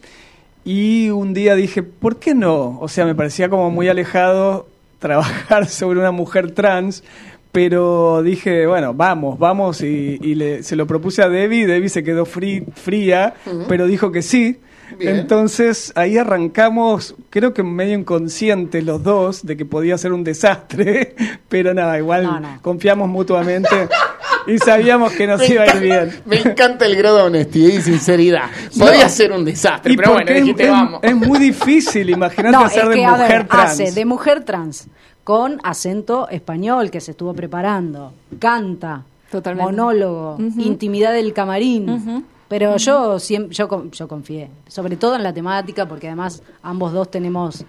[0.65, 2.77] y un día dije, ¿por qué no?
[2.81, 4.67] O sea, me parecía como muy alejado
[4.99, 7.03] trabajar sobre una mujer trans,
[7.51, 12.03] pero dije, bueno, vamos, vamos, y, y le- se lo propuse a Debbie, Debbie se
[12.03, 13.35] quedó frí- fría,
[13.69, 14.59] pero dijo que sí.
[14.99, 15.15] Bien.
[15.17, 21.15] Entonces ahí arrancamos, creo que medio inconscientes los dos, de que podía ser un desastre,
[21.49, 22.59] pero nada, igual No, no.
[22.61, 23.69] confiamos mutuamente
[24.47, 26.21] y sabíamos que nos iba a ir bien.
[26.25, 28.49] Me encanta el grado de honestidad y sinceridad.
[28.77, 30.99] Podía ser un desastre, Y pero bueno, dijiste es, vamos.
[31.03, 33.71] es muy difícil, imagínate No, hacer es de que, a mujer ver, trans.
[33.71, 34.87] hace de mujer trans
[35.23, 39.71] con acento español que se estuvo preparando, canta, Totalmente.
[39.71, 42.23] monólogo, intimidad del camarín.
[42.47, 47.65] Pero yo siempre, yo confié, sobre todo en la temática, porque además ambos dos tenemos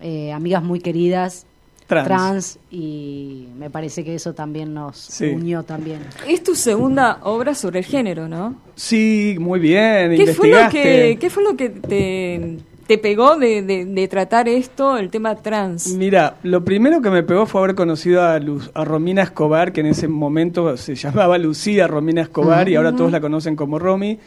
[0.00, 1.44] eh, amigas muy queridas
[1.86, 2.58] Trans.
[2.70, 5.26] y me parece que eso también nos Sí.
[5.26, 6.00] unió también.
[6.28, 8.56] Es tu segunda obra sobre el género, ¿no?
[8.74, 13.62] Sí, muy bien, ¿Qué fue, lo que, ¿Qué fue lo que te, te pegó de,
[13.62, 15.88] de, de tratar esto, el tema trans?
[15.94, 19.80] Mira, lo primero que me pegó fue haber conocido a, Luz, a Romina Escobar, que
[19.80, 24.18] en ese momento se llamaba Lucía Romina Escobar y ahora todos la conocen como Romy.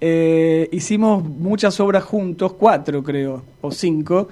[0.00, 4.28] Eh, hicimos muchas obras juntos, cuatro creo, o cinco,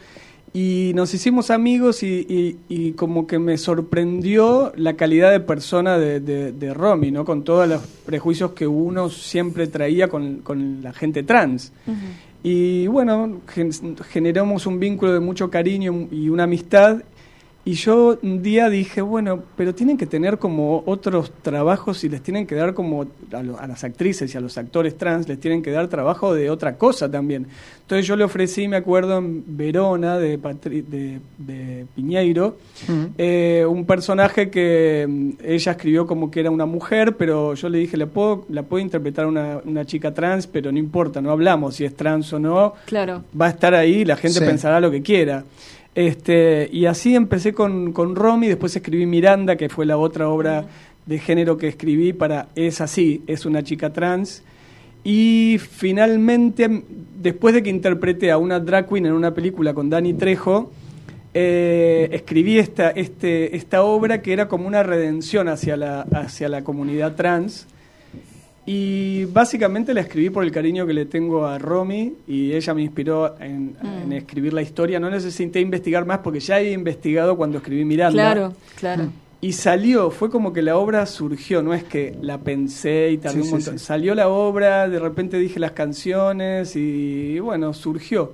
[0.57, 5.99] y nos hicimos amigos y, y- y como que me sorprendió la calidad de persona
[5.99, 7.25] de, de, de Romy, ¿no?
[7.27, 11.73] Con todos los prejuicios que uno siempre traía con, con la gente trans.
[12.43, 17.03] Y bueno, gen- generamos un vínculo de mucho cariño y una amistad.
[17.69, 22.23] Y yo un día dije, bueno, pero tienen que tener como otros trabajos y les
[22.23, 25.41] tienen que dar como a, lo- a las actrices y a los actores trans, les
[25.41, 27.49] tienen que dar trabajo de otra cosa también.
[27.83, 32.57] Entonces yo le ofrecí, me acuerdo, en Verona de, Patri- de, de Piñeiro,
[33.19, 37.79] eh, un personaje que mm, ella escribió como que era una mujer, pero yo le
[37.79, 41.75] dije, la puedo, la puedo interpretar una, una chica trans, pero no importa, no hablamos
[41.75, 43.25] si es trans o no, Claro.
[43.41, 44.45] va a estar ahí, la gente Sí.
[44.45, 45.43] pensará lo que quiera.
[45.97, 50.67] Este, y así empecé con, con Romy, después escribí Miranda, que fue la otra obra
[51.07, 54.45] de género que escribí para Es así, es una chica trans.
[55.05, 56.83] Y finalmente,
[57.19, 60.71] después de que interpreté a una drag queen en una película con Dani Trejo,
[61.33, 66.63] eh, escribí esta, este, esta obra que era como una redención hacia la, hacia la
[66.63, 67.69] comunidad trans.
[68.69, 72.83] Y básicamente la escribí por el cariño que le tengo a Romy y ella me
[72.83, 74.99] inspiró en, en escribir la historia.
[74.99, 78.13] No necesité investigar más porque ya he investigado cuando escribí Miranda.
[78.33, 79.05] Claro, claro.
[79.41, 83.43] Y salió, fue como que la obra surgió, no es que la pensé y tardé
[83.43, 83.79] Sí, un montón.
[83.79, 83.85] sí.
[83.85, 88.33] Salió la obra, de repente dije las canciones y bueno, surgió.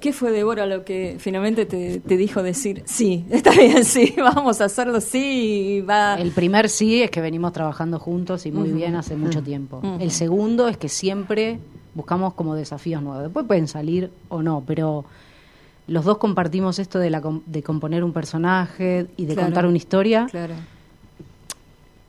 [0.00, 4.60] ¿Qué fue Débora lo que finalmente te, te dijo decir, sí, está bien, sí, vamos
[4.60, 6.14] a hacerlo, sí, va...
[6.14, 9.80] El primer sí es que venimos trabajando juntos y muy bien hace mucho tiempo.
[10.00, 11.58] El segundo es que siempre
[11.94, 13.24] buscamos como desafíos nuevos.
[13.24, 15.04] Después pueden salir o no, pero
[15.86, 19.48] los dos compartimos esto de, la, de componer un personaje y de Claro.
[19.48, 20.26] contar una historia.
[20.30, 20.54] Claro.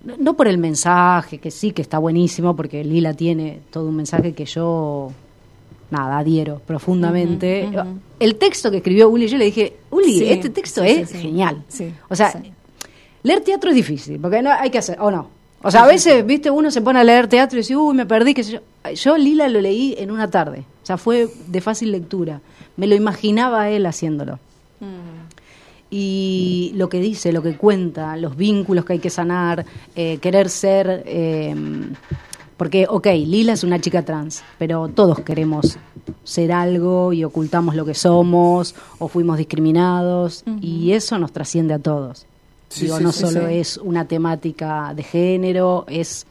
[0.04, 3.96] No- No por el mensaje, que sí, que está buenísimo, porque Lila tiene todo un
[3.96, 5.12] mensaje que yo,
[5.92, 7.70] nada, adhiero profundamente.
[8.20, 11.18] El texto que escribió Uli, yo le dije, Uli, Sí, este texto sí, es sí,
[11.20, 11.64] genial.
[12.10, 12.42] O sea,
[13.24, 15.30] leer teatro es difícil, porque no hay que hacer, o no.
[15.64, 18.08] O sea, a veces, viste, uno se pone a leer teatro y dice, uy, me
[18.08, 18.60] perdí, qué sé yo.
[18.96, 20.66] Yo Lila lo leí en una tarde.
[20.82, 22.42] O sea, fue de fácil lectura.
[22.78, 24.40] Me lo imaginaba él haciéndolo.
[25.94, 29.66] Y lo que dice, lo que cuenta, los vínculos que hay que sanar,
[29.96, 31.04] eh, querer ser...
[31.06, 31.56] eh,
[32.62, 35.80] porque, ok, Lila es una chica trans, pero todos queremos
[36.24, 41.80] ser algo y ocultamos lo que somos o fuimos discriminados y eso nos trasciende a
[41.80, 42.28] todos.
[42.70, 43.56] Sí, Digo, sí, no sí, solo sí.
[43.56, 46.28] es una temática de género, es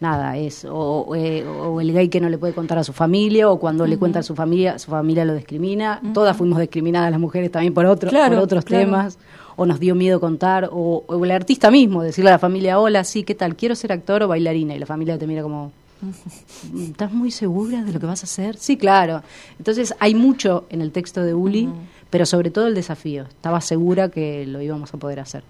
[0.00, 3.50] nada, es o, eh, o el gay que no le puede contar a su familia
[3.50, 6.00] o cuando le cuenta a su familia, su familia lo discrimina.
[6.14, 8.86] Todas fuimos discriminadas las mujeres también por, otro, Claro, por otros claro.
[8.86, 9.18] temas
[9.56, 13.04] o nos dio miedo contar o, o el artista mismo, decirle a la familia, hola,
[13.04, 13.56] sí, ¿qué tal?
[13.56, 15.72] Quiero ser actor o bailarina y la familia te mira como...
[16.80, 18.56] ¿Estás muy segura de lo que vas a hacer?
[18.56, 19.22] Sí, claro.
[19.58, 21.68] Entonces hay mucho en el texto de Uli,
[22.08, 23.24] pero sobre todo el desafío.
[23.24, 25.42] Estaba segura que lo íbamos a poder hacer.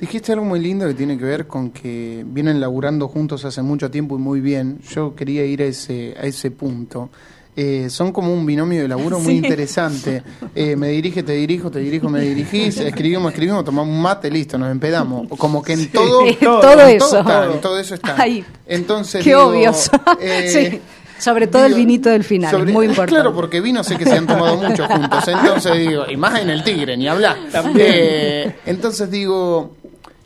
[0.00, 3.90] Dijiste algo muy lindo que tiene que ver con que vienen laburando juntos hace mucho
[3.92, 4.80] tiempo y muy bien.
[4.90, 7.10] Yo quería ir a ese, a ese punto.
[7.54, 9.38] Eh, son como un binomio de laburo muy Sí.
[9.44, 10.22] interesante.
[10.54, 14.56] Eh, me dirige, te dirijo, te dirijo, me dirigís, escribimos, escribimos, tomamos un mate, listo,
[14.56, 15.28] nos empedamos.
[15.36, 17.18] Como que en todo, todo en eso.
[17.18, 18.14] está, en todo eso está.
[18.18, 19.90] Ay, Entonces, Qué digo, obvios.
[20.20, 20.80] eh, Sí.
[21.18, 23.12] Sobre todo el vinito del final, sobre- muy importante.
[23.14, 25.28] Claro, porque vino sé que se han tomado mucho juntos.
[25.28, 27.36] Entonces digo, y más en el Tigre, ni hablar.
[27.76, 29.76] Eh, entonces digo,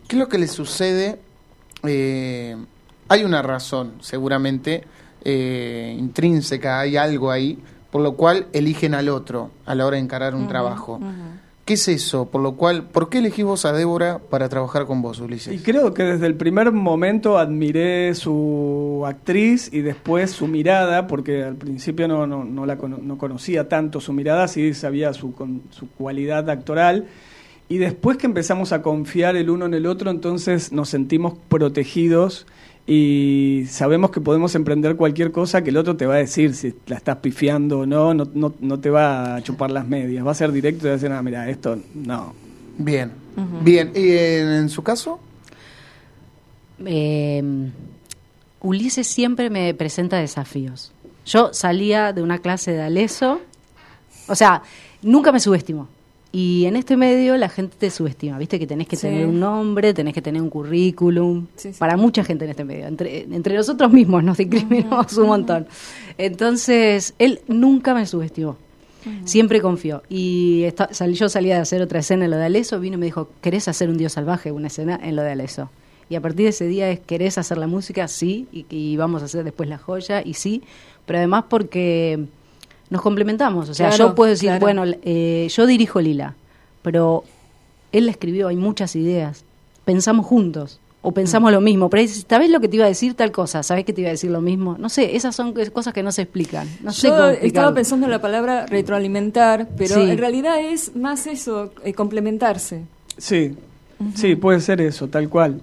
[0.09, 1.19] ¿qué es lo que le sucede?
[1.87, 2.57] Eh,
[3.09, 4.85] hay una razón, seguramente,
[5.29, 7.59] eh, intrínseca, hay algo ahí,
[7.91, 11.01] por lo cual eligen al otro a la hora de encarar un trabajo.
[11.65, 12.27] ¿Qué es eso?
[12.31, 15.63] Por lo cual, ¿por qué elegís vos a Débora para trabajar con vos, Y Ulises?
[15.65, 21.57] creo que desde el primer momento admiré su actriz y después su mirada, porque al
[21.57, 25.63] principio no, no, no la cono- no conocía tanto su mirada, sí sabía su, con-
[25.71, 27.07] su cualidad actoral.
[27.69, 32.47] Y después que empezamos a confiar el uno en el otro, entonces nos sentimos protegidos
[32.87, 36.75] y sabemos que podemos emprender cualquier cosa que el otro te va a decir si
[36.87, 40.31] la estás pifiando o no, no, no, no te va a chupar las medias, va
[40.31, 42.33] a ser directo y te va a decir, ah, mira, esto no.
[42.79, 43.11] Bien,
[43.63, 43.91] bien.
[43.95, 45.19] ¿Y en, en su caso?
[46.85, 47.43] Eh,
[48.61, 50.93] Ulises siempre me presenta desafíos.
[51.25, 53.41] Yo salía de una clase de Aleso,
[54.29, 54.63] o sea,
[55.03, 55.89] nunca me subestimó.
[56.39, 59.07] Y en este medio la gente te subestima, viste que tenés que Sí.
[59.07, 61.79] tener un nombre, tenés que tener un currículum, Sí, sí.
[61.79, 62.87] para mucha gente en este medio.
[62.87, 65.67] Entre, entre nosotros mismos nos discriminamos un montón.
[66.19, 68.57] Entonces, él nunca me subestimó.
[69.25, 70.03] Siempre confió.
[70.09, 72.99] Y esta- sal- yo salía de hacer otra escena en lo de Aleso, vino y
[73.01, 75.71] me dijo, ¿querés hacer un dios salvaje, una escena en lo de Aleso?
[76.11, 78.09] Y a partir de ese día es, ¿querés hacer la música?
[78.09, 80.63] Sí, y, y vamos a hacer después la joya, y sí,
[81.07, 82.27] pero además porque
[82.91, 83.69] nos complementamos.
[83.69, 84.61] O sea, Claro, yo puedo decir, claro.
[84.61, 86.35] bueno, eh, yo dirijo Lila,
[86.83, 87.25] pero
[87.93, 89.45] él la escribió, hay muchas ideas,
[89.85, 90.81] pensamos juntos.
[91.03, 93.63] O pensamos lo mismo, pero dices, ¿sabes lo que te iba a decir tal cosa?
[93.63, 94.77] ¿Sabes que te iba a decir lo mismo?
[94.77, 96.67] No sé, esas son cosas que no se explican.
[96.83, 100.01] No sé Yo cómo estaba pensando en la palabra retroalimentar, pero Sí.
[100.11, 102.83] en realidad es más eso, eh, complementarse.
[103.19, 103.55] Sí,
[104.17, 105.61] sí, puede ser eso, tal cual.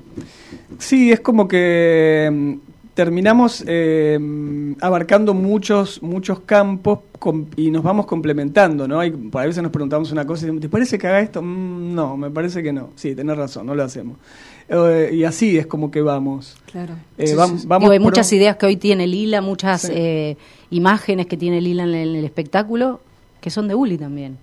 [0.79, 2.53] Sí, es como que mm,
[2.93, 4.19] terminamos eh,
[4.81, 8.99] abarcando muchos muchos campos com- y nos vamos complementando, ¿no?
[8.99, 11.41] Hay, por a veces nos preguntamos una cosa y decimos, ¿te parece que haga esto?
[11.41, 12.89] Mm, no, me parece que no.
[12.95, 14.17] Sí, tenés razón, no lo hacemos.
[14.69, 16.55] Eh, y así es como que vamos.
[16.71, 16.93] Claro.
[17.17, 17.67] Eh, Sí, vam- sí, sí.
[17.67, 19.91] vamos Digo, hay pro- muchas ideas que hoy tiene Lila, muchas Sí.
[19.93, 20.37] eh,
[20.69, 22.99] imágenes que tiene Lila en el, en el espectáculo,
[23.41, 24.37] que son de Uli también.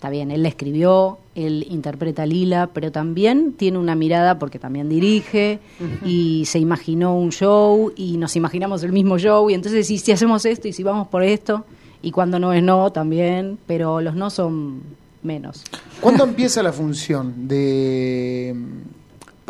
[0.00, 4.58] Está bien, él la escribió, él interpreta a Lila, pero también tiene una mirada porque
[4.58, 5.58] también dirige
[6.06, 10.10] y se imaginó un show y nos imaginamos el mismo show y entonces y si
[10.10, 11.66] hacemos esto y si vamos por esto
[12.00, 14.80] y cuando no es no también, pero los no son
[15.22, 15.64] menos.
[16.00, 18.56] ¿Cuándo empieza la función de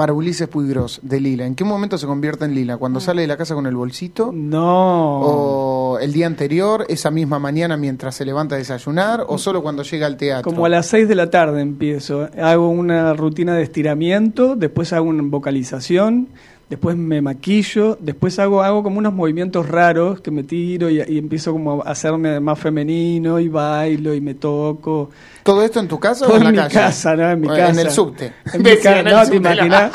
[0.00, 1.44] para Ulises Puigros de Lila?
[1.44, 2.78] ¿En qué momento se convierte en Lila?
[2.78, 4.30] ¿Cuando sale de la casa con el bolsito?
[4.32, 5.20] No.
[5.20, 9.26] ¿O el día anterior, esa misma mañana mientras se levanta a desayunar?
[9.28, 10.50] ¿O solo cuando llega al teatro?
[10.50, 12.30] Como a las 6 de la tarde empiezo.
[12.42, 16.28] Hago una rutina de estiramiento, después hago una vocalización,
[16.70, 21.18] después me maquillo, después hago, hago como unos movimientos raros que me tiro y, y
[21.18, 25.10] empiezo como a hacerme más femenino y bailo y me toco.
[25.42, 26.74] ¿Todo esto en tu casa Todo o en la mi calle?
[26.74, 27.30] casa, ¿no?
[27.30, 27.70] En mi O casa.
[27.72, 28.32] En el subte.
[28.54, 29.92] En mi en no, ¿te imaginas?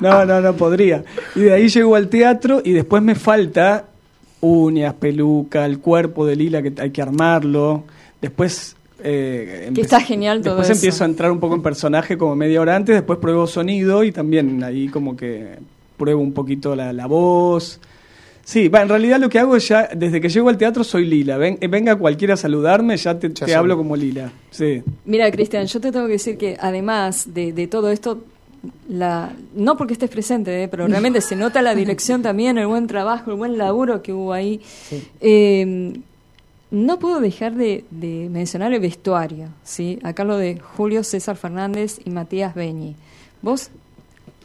[0.00, 1.02] No, no, no podría.
[1.34, 3.86] Y de ahí llego al teatro y después me falta
[4.40, 7.84] uñas, peluca, el cuerpo de Lila que hay que armarlo.
[8.20, 8.76] Después...
[9.02, 10.78] eh, Que está genial todo Después eso.
[10.78, 14.12] empiezo a entrar un poco en personaje como media hora antes, después pruebo sonido y
[14.12, 15.58] también ahí como que
[16.02, 17.78] pruebo un poquito la, la voz.
[18.44, 21.04] Sí, va, en realidad lo que hago es ya, desde que llego al teatro soy
[21.06, 21.36] Lila.
[21.38, 24.32] Ven- eh, venga cualquiera a saludarme, ya te, hablo como Lila.
[24.50, 24.82] Sí.
[25.04, 28.24] Mira, Cristian, yo te tengo que decir que además de, de todo esto,
[28.88, 32.88] la, no porque estés presente, eh, pero realmente se nota la dirección también, el buen
[32.88, 34.60] trabajo, el buen laburo que hubo ahí.
[35.20, 35.92] Eh,
[36.72, 39.98] no puedo dejar de, de mencionar el vestuario, ¿sí?
[40.02, 42.96] Acá lo de Julio César Fernández y Matías Beñi.
[43.42, 43.70] Vos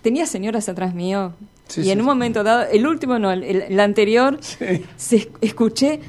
[0.08, 1.34] tenías señoras atrás mío
[1.68, 2.08] Sí, y sí, en un sí.
[2.08, 6.00] momento dado, el último no, el, anterior, se esc- escuché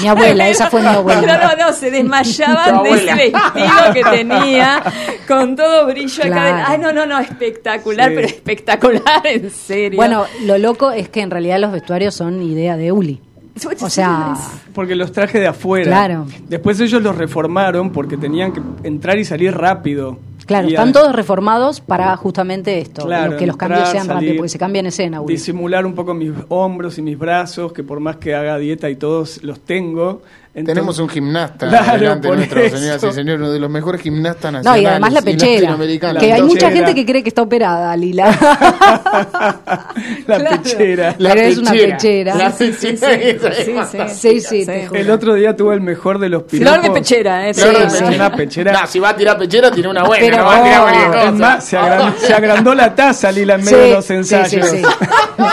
[0.00, 1.20] Mi abuela, esa fue mi abuela.
[1.38, 4.82] No, no, no, se desmayaban de ese vestido que tenía,
[5.28, 6.32] con todo brillo acá.
[6.32, 6.56] Claro.
[6.56, 8.14] del- Ay, no, no, no, espectacular, Sí.
[8.16, 9.96] pero espectacular, en serio.
[9.96, 13.20] Bueno, lo loco es que en realidad los vestuarios son idea de Uli.
[13.80, 14.34] O sea,
[14.74, 15.86] Porque los traje de afuera.
[15.86, 16.26] Claro.
[16.48, 20.18] Después ellos los reformaron porque tenían que entrar y salir rápido.
[20.46, 24.08] Claro, Y están a- todos reformados para justamente esto, Claro, que los entrar, cambios sean
[24.08, 25.20] rápidos, porque se cambia en escena.
[25.26, 28.96] Disimular un poco mis hombros y mis brazos, que por más que haga dieta y
[28.96, 30.22] todos los tengo.
[30.54, 32.76] Entonces- Tenemos un gimnasta Claro, delante por nuestro, eso.
[32.78, 35.76] señoras y señores, uno de los mejores gimnastas No, nacionales y además la pechera.
[36.20, 36.70] Que hay mucha pechera.
[36.86, 38.26] gente que cree que está operada, Lila.
[40.26, 40.62] La Claro.
[40.62, 41.14] pechera.
[41.18, 42.34] Pero es una pechera.
[42.34, 43.08] La Sí, pechera.
[44.08, 44.66] sí, Sí, sí.
[44.92, 46.82] El otro día tuve el mejor de los Flor piropos.
[46.82, 47.54] de pechera, ¿eh?
[47.54, 48.14] Flor de Sí, pechera.
[48.16, 48.72] Una pechera.
[48.72, 50.24] No, si va a tirar pechera, tiene una buena.
[50.24, 51.24] Pero no va a tirar no, cosa.
[51.28, 54.68] Es más, se, agran- se agrandó la taza, Lila, en medio de los ensayos.
[54.68, 54.82] sí, sí.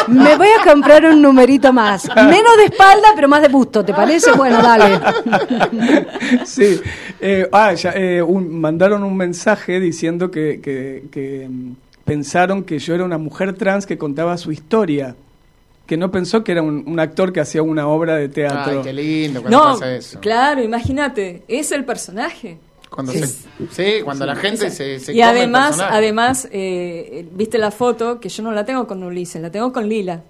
[0.08, 2.06] Me voy a comprar un numerito más.
[2.16, 4.32] Menos de espalda, pero más de busto, ¿te parece?
[4.34, 4.91] Bueno, dale.
[6.46, 6.80] Sí.
[7.20, 11.76] Eh, ah, ya, eh, un- mandaron un mensaje diciendo que, que- que, mm,
[12.06, 15.16] pensaron que yo era una mujer trans que contaba su historia.
[15.86, 18.78] Que no pensó que era un, un actor que hacía una obra de teatro.
[18.80, 20.20] Ay, qué lindo cuando No, pasa eso.
[20.20, 22.58] claro, imagínate, es el personaje.
[22.90, 23.20] Cuando Sí.
[23.20, 28.20] se- sí, cuando la gente se, se y come además, además, eh, viste la foto
[28.20, 30.24] que yo no la tengo con Ulises, la tengo con Lila.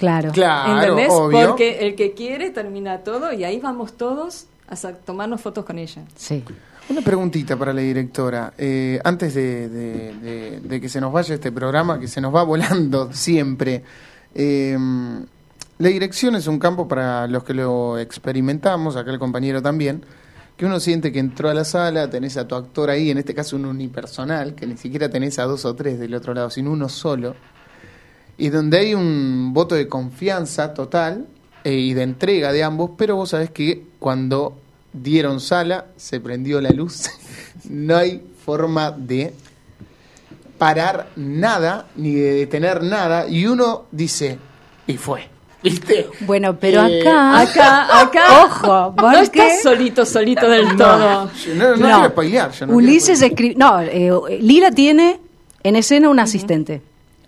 [0.00, 0.32] Claro.
[0.32, 1.08] Claro, ¿Entendés?
[1.12, 1.48] obvio.
[1.50, 6.02] Porque el que quiere termina todo y ahí vamos todos a tomarnos fotos con ella.
[6.16, 6.42] Sí.
[6.88, 8.52] Una preguntita para la directora.
[8.58, 12.34] Eh, antes de, de- de- de que se nos vaya este programa, que se nos
[12.34, 13.84] va volando siempre.
[14.34, 14.76] eh,
[15.78, 20.04] la dirección es un campo para los que lo experimentamos, acá el compañero también,
[20.58, 23.34] que uno siente que entró a la sala, tenés a tu actor ahí, en este
[23.34, 26.70] caso un unipersonal, que ni siquiera tenés a dos o tres del otro lado, sino
[26.70, 27.34] uno solo,
[28.40, 31.26] y donde hay un voto de confianza total
[31.62, 34.56] eh, y de entrega de ambos, pero vos sabés que cuando
[34.94, 37.10] dieron sala, se prendió la luz,
[37.68, 39.34] no hay forma de
[40.56, 44.38] parar nada, ni de detener nada, y uno dice,
[44.86, 45.28] y fue.
[45.62, 46.08] ¿Viste?
[46.20, 48.44] Bueno, pero Eh, acá, Acá, acá.
[48.44, 51.30] ojo, No porque estás solito, solito del todo.
[51.34, 52.50] Yo no, no quiero spoilear.
[52.52, 55.20] Yo no Ulises escribió, no, eh, Lila tiene
[55.62, 56.80] en escena un asistente.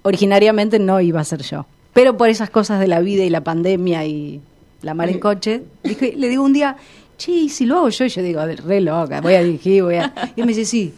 [0.03, 3.43] Originariamente no iba a ser yo, pero por esas cosas de la vida y la
[3.43, 4.41] pandemia y
[4.83, 6.77] la mar en coche, dije- le digo un día,
[7.17, 9.95] che, ¿y si lo hago yo, y yo digo, re loca, voy a dirigir, voy
[9.97, 10.13] a...
[10.35, 10.93] Y me dice, sí,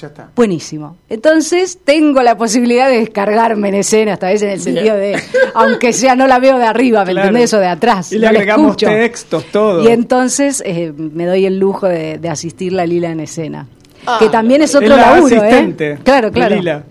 [0.00, 0.30] Ya está.
[0.34, 0.96] Buenísimo.
[1.10, 5.16] Entonces tengo la posibilidad de descargarme en escena, esta vez en el sentido de,
[5.54, 7.28] aunque sea no la veo de arriba, ¿me Claro.
[7.28, 7.52] entendés?
[7.54, 8.10] O de atrás.
[8.10, 9.84] Y le no la agregamos textos, todo.
[9.84, 13.66] Y entonces eh, me doy el lujo de, de asistir a Lila en escena.
[14.06, 15.98] Ah, que también es otro es la laburo, asistente ¿eh?
[16.02, 16.56] Claro, claro.
[16.56, 16.82] Lila.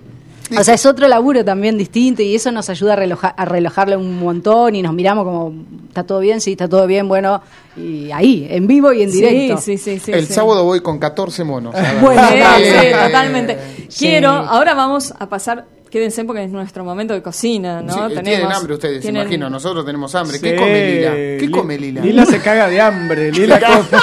[0.60, 3.96] O sea, es otro laburo también distinto y eso nos ayuda a, reloja- a relajarle
[3.98, 5.54] un montón y nos miramos como,
[5.88, 6.42] ¿está todo bien?
[6.42, 7.42] Sí, está todo bien, bueno,
[7.78, 9.58] y ahí, en vivo y en directo.
[9.58, 10.34] sí, sí, sí, El sí.
[10.34, 11.76] sábado voy con 14 monos.
[12.02, 12.22] Bueno,
[12.58, 13.58] Sí, totalmente.
[13.90, 14.00] Sí.
[14.06, 17.94] Quiero, ahora vamos a pasar, quédense porque es nuestro momento de cocina, ¿no?
[18.10, 19.48] Sí, tienen hambre ustedes, tienen- imagino.
[19.48, 20.40] Nosotros tenemos hambre.
[20.40, 20.44] Sí.
[20.44, 21.12] ¿Qué come Lila?
[21.14, 22.02] ¿Qué come Lila?
[22.02, 23.32] Lila se caga de hambre.
[23.32, 24.02] Lila come,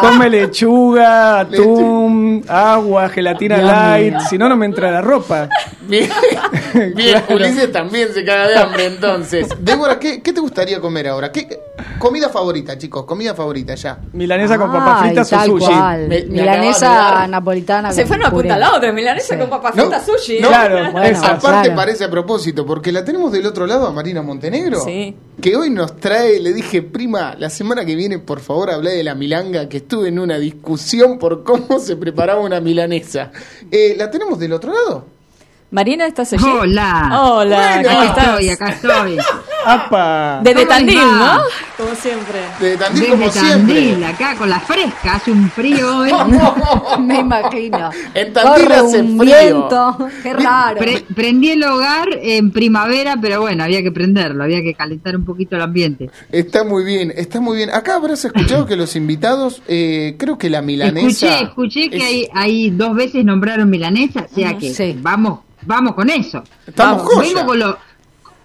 [0.00, 4.20] come lechuga, atún, agua, gelatina Dios light.
[4.30, 5.48] Si no, no me entra la ropa.
[6.94, 7.36] Bien, Claro.
[7.36, 9.48] Ulises también se caga de hambre entonces.
[9.60, 11.30] Débora, ¿qué, qué te gustaría comer ahora?
[11.32, 11.48] ¿Qué,
[11.98, 13.04] comida favorita, chicos?
[13.04, 13.98] Comida favorita ya.
[14.12, 15.66] Milanesa con papas Ay, fritas o sushi.
[15.66, 16.08] cual.
[16.08, 17.92] Me- me Milanesa napolitana.
[17.92, 18.50] Se fue una punta puré.
[18.52, 19.40] a la otra, milanesa Sí.
[19.40, 20.40] con papas No, fritas sushi.
[20.40, 21.26] no, Claro, Bueno, esa.
[21.26, 21.74] Aparte claro.
[21.76, 24.80] parece a propósito, porque la tenemos del otro lado a Marina Montenegro.
[24.80, 25.16] Sí.
[25.40, 29.02] Que hoy nos trae, le dije, prima, la semana que viene, por favor, hablé de
[29.04, 33.30] la milanga, que estuve en una discusión por cómo se preparaba una milanesa.
[33.70, 35.06] Eh, ¿La tenemos del otro lado?
[35.72, 36.44] Marina, ¿estás allí?
[36.44, 37.18] Hola.
[37.22, 37.88] Hola, Bueno.
[37.88, 38.26] ¿cómo Acá estás?
[38.28, 39.16] estoy, acá estoy.
[39.64, 40.40] ¡Apa!
[40.42, 41.36] Desde ¿Cómo Tandil, va?
[41.36, 41.42] ¿no?
[41.84, 42.38] Como siempre.
[42.60, 44.06] De Tandil Desde como Tandil, siempre.
[44.06, 46.10] acá con la fresca, hace un frío hoy.
[47.00, 47.88] Me imagino.
[48.12, 49.34] En Tandil Corre hace un frío.
[49.40, 49.98] viento.
[50.22, 50.76] Qué raro.
[50.78, 55.24] Pre- prendí el hogar en primavera, pero bueno, había que prenderlo, había que calentar un
[55.24, 56.10] poquito el ambiente.
[56.30, 57.70] Está muy bien, está muy bien.
[57.70, 61.38] Acá habrás escuchado que los invitados, eh, creo que la milanesa.
[61.38, 64.98] Escuché, escuché que es- hay, hay dos veces nombraron milanesa, o sea que Sí.
[65.00, 66.42] vamos, vamos con eso.
[66.66, 67.20] Estamos Vamos.
[67.20, 67.76] Vengo con, los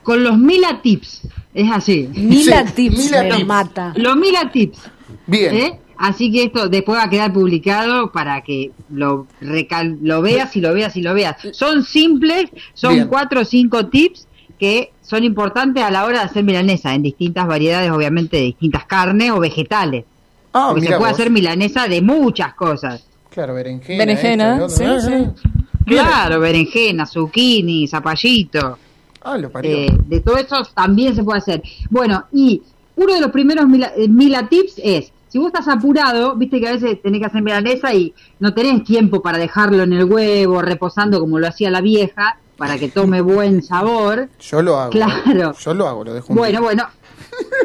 [0.03, 1.21] con los Mila Tips,
[1.53, 2.09] es así.
[2.13, 3.45] Mila Sí, tips Mila me tips.
[3.45, 3.93] mata.
[3.95, 4.79] Los Mila Tips.
[5.25, 5.55] Bien.
[5.55, 5.79] ¿eh?
[5.97, 10.61] Así que esto después va a quedar publicado para que lo, recal- lo veas y
[10.61, 11.35] lo veas y lo veas.
[11.53, 13.07] Son simples, son Bien.
[13.07, 14.27] cuatro o cinco tips
[14.59, 18.85] que son importantes a la hora de hacer milanesa, en distintas variedades, obviamente, de distintas
[18.85, 20.05] carnes o vegetales.
[20.53, 21.11] Ah, Porque se puede vos.
[21.11, 23.03] hacer milanesa de muchas cosas.
[23.29, 23.97] Claro, berenjena.
[24.05, 25.47] Berenjena, esto, lo sí, Ah, sí.
[25.87, 28.77] Claro, berenjena, zucchini, zapallito.
[29.23, 29.71] Ah, lo parió.
[29.71, 31.61] Eh, de todo eso también se puede hacer.
[31.89, 32.61] Bueno, y
[32.95, 36.67] uno de los primeros mila, eh, mila tips es, si vos estás apurado, viste que
[36.67, 40.61] a veces tenés que hacer milanesa y no tenés tiempo para dejarlo en el huevo,
[40.61, 44.29] reposando como lo hacía la vieja, para que tome buen sabor.
[44.39, 44.91] Yo lo hago.
[44.91, 45.53] Claro.
[45.59, 46.87] Yo lo hago, lo dejo Bueno, bueno.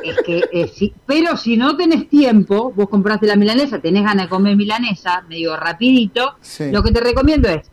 [0.04, 4.28] Es que, eh, pero si no tenés tiempo, vos compraste la milanesa, tenés ganas de
[4.28, 6.70] comer milanesa, medio rapidito, Sí.
[6.70, 7.70] lo que te recomiendo es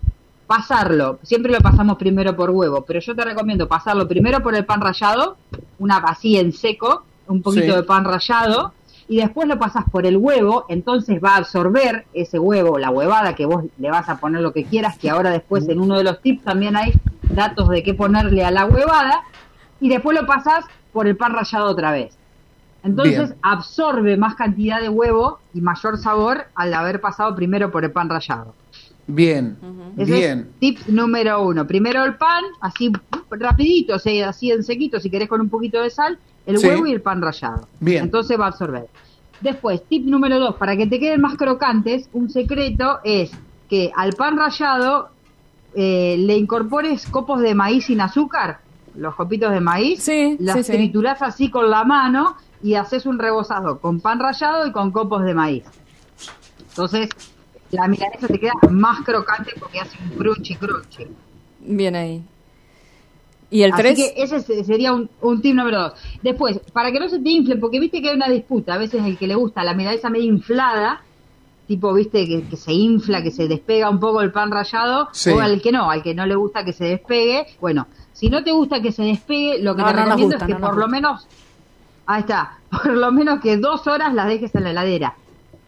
[0.49, 4.65] pasarlo, siempre lo pasamos primero por huevo, pero yo te recomiendo pasarlo primero por el
[4.65, 5.37] pan rallado,
[5.77, 7.71] una vacía en seco, un poquito Sí.
[7.75, 8.73] de pan rallado,
[9.07, 13.35] y después lo pasas por el huevo, entonces va a absorber ese huevo, la huevada
[13.35, 16.03] que vos le vas a poner lo que quieras, que ahora después en uno de
[16.03, 16.93] los tips también hay
[17.29, 19.21] datos de qué ponerle a la huevada,
[19.79, 22.17] y después lo pasas por el pan rallado otra vez.
[22.81, 23.35] Entonces Bien.
[23.43, 28.09] absorbe más cantidad de huevo y mayor sabor al haber pasado primero por el pan
[28.09, 28.55] rallado.
[29.11, 29.57] Bien,
[29.97, 30.39] Ese bien.
[30.53, 31.65] es tip número uno.
[31.65, 32.91] Primero el pan, así
[33.31, 36.67] rapidito, o sea, así en sequito, si querés con un poquito de sal, el Sí.
[36.67, 37.67] huevo y el pan rallado.
[37.79, 38.03] Bien.
[38.03, 38.85] Entonces va a absorber.
[39.41, 43.31] Después, tip número dos, para que te queden más crocantes, un secreto es
[43.67, 45.09] que al pan rallado
[45.75, 48.59] eh, le incorpores copos de maíz sin azúcar,
[48.95, 50.71] los copitos de maíz, Sí, las sí, sí.
[50.71, 55.23] triturás así con la mano y haces un rebozado con pan rallado y con copos
[55.23, 55.63] de maíz.
[56.69, 57.09] Entonces,
[57.71, 61.07] la milanesa te queda más crocante porque hace un crunchy crunchy.
[61.59, 62.23] Bien ahí.
[63.51, 63.95] ¿Y el Así 3?
[63.95, 65.93] que ese se- sería un, un tip número dos.
[66.21, 69.03] Después, para que no se te infle, porque viste que hay una disputa, a veces
[69.03, 71.01] el que le gusta la milanesa medio inflada,
[71.67, 75.31] tipo, viste, que, que se infla, que se despega un poco el pan rallado, Sí.
[75.31, 77.45] o al que no, al que no le gusta que se despegue.
[77.59, 80.45] Bueno, si no te gusta que se despegue, lo que No, te no recomiendo gusta,
[80.45, 81.27] es que no por lo menos,
[82.05, 85.15] ahí está, por lo menos que dos horas las dejes en la heladera.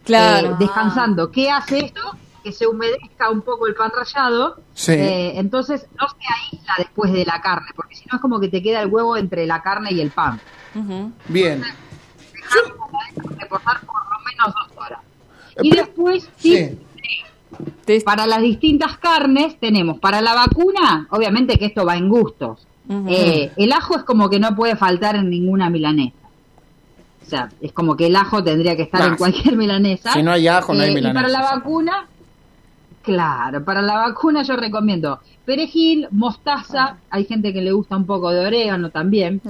[0.03, 0.51] Claro.
[0.51, 1.31] eh, descansando.
[1.31, 2.01] ¿Qué hace esto?
[2.43, 4.57] Que se humedezca un poco el pan rallado.
[4.73, 4.93] Sí.
[4.93, 8.47] eh, entonces no se aísla después de la carne, porque si no es como que
[8.49, 10.39] te queda el huevo entre la carne y el pan.
[10.73, 11.11] Ujú.
[11.27, 11.61] Bien.
[12.33, 12.87] Dejarlo
[13.37, 14.99] reposar por lo menos dos horas.
[15.61, 16.77] Y después, sí,
[17.85, 17.99] Sí.
[18.05, 22.65] Para las distintas carnes tenemos, para la vacuna, obviamente que esto va en gustos.
[23.07, 26.15] Eh, el ajo es como que no puede faltar en ninguna milanesa.
[27.31, 30.11] O sea, es como que el ajo tendría que estar Nah, en cualquier milanesa.
[30.11, 32.07] si no hay ajo, no hay Eh, milanesa, Y para la vacuna,
[33.01, 38.31] claro, para la vacuna yo recomiendo perejil, mostaza, hay gente que le gusta un poco
[38.31, 39.41] de orégano también,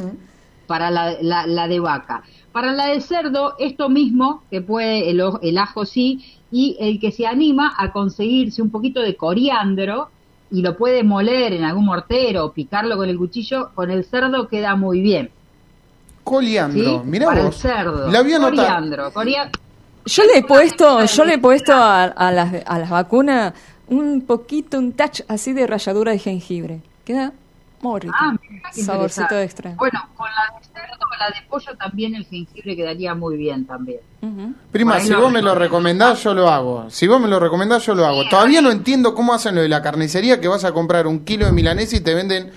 [0.68, 2.22] para la, la- la de vaca.
[2.52, 7.12] Para la de cerdo, esto mismo, que puede, el, el ajo sí, y el que
[7.12, 10.10] se anima a conseguirse un poquito de coriandro
[10.52, 14.48] y lo puede moler en algún mortero o picarlo con el cuchillo, con el cerdo
[14.48, 15.32] queda muy bien.
[16.24, 17.10] Coliandro, ¿sí?
[17.10, 17.56] mirá Para vos.
[17.56, 18.08] el cerdo.
[18.12, 18.56] La voy a anotar.
[18.66, 19.50] Coriandro, coria-
[20.06, 23.54] Yo le he puesto, yo le he puesto a, a las, a las vacunas
[23.88, 26.82] un poquito, un touch así de ralladura de jengibre.
[27.04, 27.34] Queda
[27.82, 28.16] muy rico.
[28.18, 28.34] Ah,
[28.72, 29.74] Saborcito extra.
[29.76, 33.66] Bueno, con la de cerdo o la de pollo también el jengibre quedaría muy bien
[33.66, 34.00] también.
[34.72, 36.90] Prima, Por ahí si vos me lo recomendás, yo lo hago.
[36.90, 38.28] Si vos me lo recomendás, yo lo hago.
[38.30, 41.48] Todavía no entiendo cómo hacen lo de la carnicería, que vas a comprar un kilo
[41.48, 42.52] de milanesa y te venden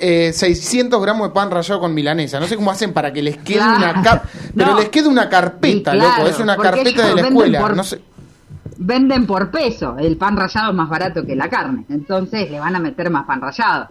[0.00, 2.40] eh, 600 gramos de pan rallado con milanesa.
[2.40, 3.76] No sé cómo hacen para que les quede Claro.
[3.76, 4.24] una cap
[4.56, 4.78] pero No.
[4.78, 6.28] les quede una carpeta, claro, loco.
[6.30, 7.60] Es una carpeta de la escuela.
[7.60, 8.00] por- No sé.
[8.78, 12.74] Venden por peso, el pan rallado es más barato que la carne, entonces le van
[12.74, 13.88] a meter más pan rallado.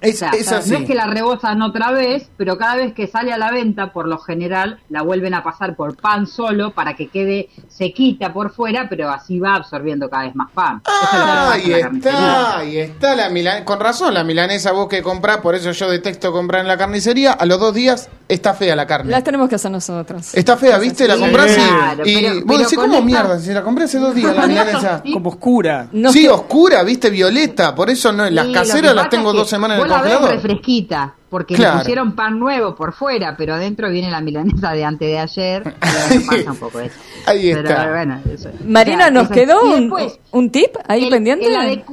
[0.00, 0.70] Es, O sea, es así.
[0.70, 3.92] No es que la rebosan otra vez, pero cada vez que sale a la venta,
[3.92, 8.52] por lo general, la vuelven a pasar por pan solo para que quede sequita por
[8.52, 10.80] fuera, pero así va absorbiendo cada vez más pan.
[10.80, 13.64] Pasa Ahí está, ahí está la milanesa.
[13.64, 17.32] Con razón, la milanesa vos que comprás, por eso yo detesto comprar en la carnicería.
[17.32, 19.10] A los dos días está fea la carne.
[19.10, 20.34] Las tenemos que hacer nosotros.
[20.34, 21.08] Está fea, ¿viste?
[21.08, 21.20] La Sí.
[21.20, 23.38] compras y, Claro, y pero- vos pero decís, ¿cómo esta- mierda?
[23.38, 25.02] Si la compré hace dos días la milanesa.
[25.12, 25.88] Como oscura.
[26.12, 27.10] sí, oscura, ¿viste?
[27.10, 27.74] Violeta.
[27.74, 29.90] Por eso no, las Sí, que caseras las tengo es que dos semanas en el
[29.90, 30.30] congelador.
[30.30, 31.74] refresquita, porque Claro.
[31.74, 35.62] le pusieron pan nuevo por fuera, pero adentro viene la milanesa de antes de ayer.
[36.10, 36.94] y bueno, pasa un poco eso.
[37.26, 37.88] Ahí Pero, está.
[37.90, 41.46] bueno, eso- Marina, o sea, ¿nos quedó y un, después, un tip ahí el- pendiente?
[41.46, 41.84] en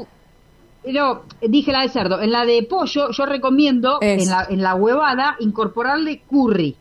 [0.93, 2.21] no, dije la de cerdo.
[2.21, 4.23] En la de pollo, yo recomiendo Es.
[4.23, 6.75] en la, en la huevada incorporarle curry.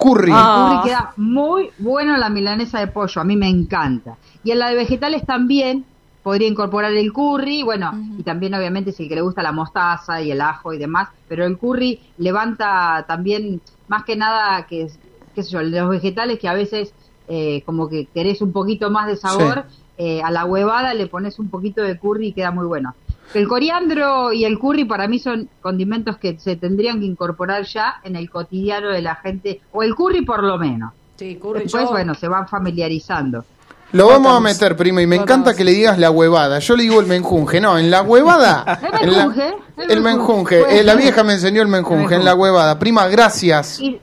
[0.00, 0.30] Curry.
[0.30, 0.68] El Ah.
[0.80, 4.16] curry queda muy bueno en la milanesa de pollo, a mí me encanta.
[4.44, 5.84] Y en la de vegetales también
[6.22, 10.20] podría incorporar el curry, bueno, y también obviamente si el que le gusta la mostaza
[10.20, 14.88] y el ajo y demás, pero el curry levanta también más que nada que
[15.34, 16.92] qué sé yo, los vegetales que a veces
[17.28, 19.64] eh, como que querés un poquito más de sabor,
[19.96, 22.94] eh, a la huevada le pones un poquito de curry y queda muy bueno.
[23.34, 27.96] El coriandro y el curry para mí son condimentos que se tendrían que incorporar ya
[28.04, 30.92] en el cotidiano de la gente, o el curry por lo menos.
[31.16, 33.44] Sí, curry Después, yo- bueno, se van familiarizando.
[33.92, 36.58] Lo vamos a meter, prima, y me encanta que le digas la huevada.
[36.58, 38.78] Yo le digo el menjunje, no, en la huevada.
[39.00, 40.80] El menjunje, el el menjunje.
[40.80, 41.02] Eh, la ser.
[41.02, 42.78] vieja me enseñó el menjunje, en la huevada.
[42.78, 43.80] Prima, gracias.
[43.80, 43.98] Y,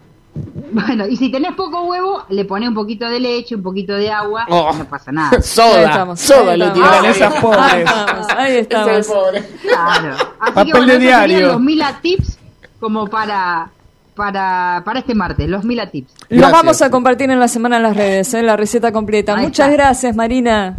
[0.71, 4.11] bueno, y si tenés poco huevo, le pones un poquito de leche, un poquito de
[4.11, 4.71] agua, Oh.
[4.73, 5.41] y no pasa nada.
[5.41, 6.77] Soda, estamos, soda tirás.
[6.77, 7.61] Eran esas pobres.
[7.61, 9.07] Ahí estamos, ahí estamos.
[9.61, 10.15] Claro.
[10.39, 11.47] Así Papel que bueno, de diario.
[11.47, 12.37] los Mila Tips
[12.79, 13.69] como para,
[14.15, 16.13] para, para este martes, los Mila Tips.
[16.29, 18.43] Los vamos a compartir en la semana en las redes, ¿eh?
[18.43, 19.35] la receta completa.
[19.35, 19.83] Ahí Muchas está.
[19.83, 20.75] gracias, Marina.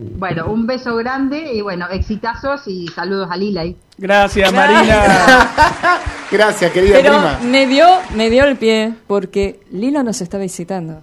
[0.00, 3.76] Bueno, un beso grande y bueno, exitazos y saludos a Lila ahí.
[3.96, 5.48] Gracias, Marina.
[6.30, 7.38] Gracias, querida Pero prima.
[7.42, 11.00] me dio, me dio el pie porque Lila nos está visitando.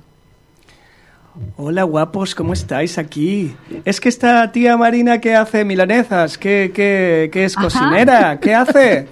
[1.57, 3.55] Hola guapos, ¿cómo estáis aquí?
[3.83, 7.63] Es que esta tía Marina que hace milanesas, que, que, que es Ajá.
[7.65, 9.07] cocinera, ¿qué hace?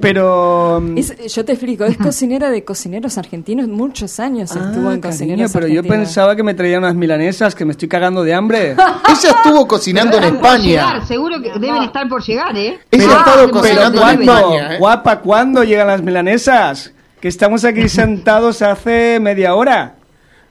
[0.00, 0.80] Pero...
[0.82, 5.00] mm, Es- yo te explico, es cocinera de cocineros argentinos, muchos años estuvo Ah, en
[5.00, 8.34] cariño, cocineros pero yo pensaba que me traían unas milanesas, que me estoy cagando de
[8.34, 8.72] hambre.
[9.08, 10.58] Ella estuvo cocinando en España.
[10.64, 12.78] llegar, seguro que deben estar por llegar, ¿eh?
[12.90, 14.22] Ella ha estado cocinando en.
[14.22, 14.74] España.
[14.74, 14.78] ¿eh?
[14.78, 16.92] Guapa, ¿cuándo llegan las milanesas?
[17.20, 19.96] Que estamos aquí sentados hace media hora.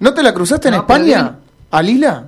[0.04, 1.36] ¿No te la cruzaste en No, España?
[1.72, 2.28] ¿A Lila?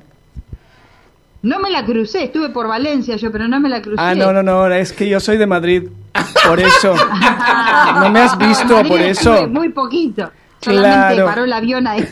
[1.41, 4.01] No me la crucé, estuve por Valencia yo, pero no me la crucé.
[4.01, 5.83] Ah, no, no, no, es que yo soy de Madrid.
[6.47, 6.95] Por eso.
[7.99, 9.47] No me has visto, por eso.
[9.49, 10.31] Muy poquito.
[10.61, 11.25] Solamente Claro.
[11.25, 12.07] paró el avión ahí.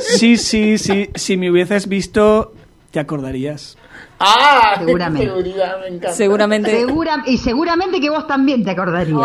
[0.00, 1.08] Sí, sí, sí.
[1.14, 2.52] Si me hubieses visto,
[2.90, 3.78] te acordarías.
[4.20, 4.74] ¡Ah!
[4.78, 5.26] Seguramente.
[5.28, 6.12] seguridad, me encanta.
[6.12, 6.70] Seguramente.
[6.70, 9.20] Segura- y seguramente que vos también te acordarías.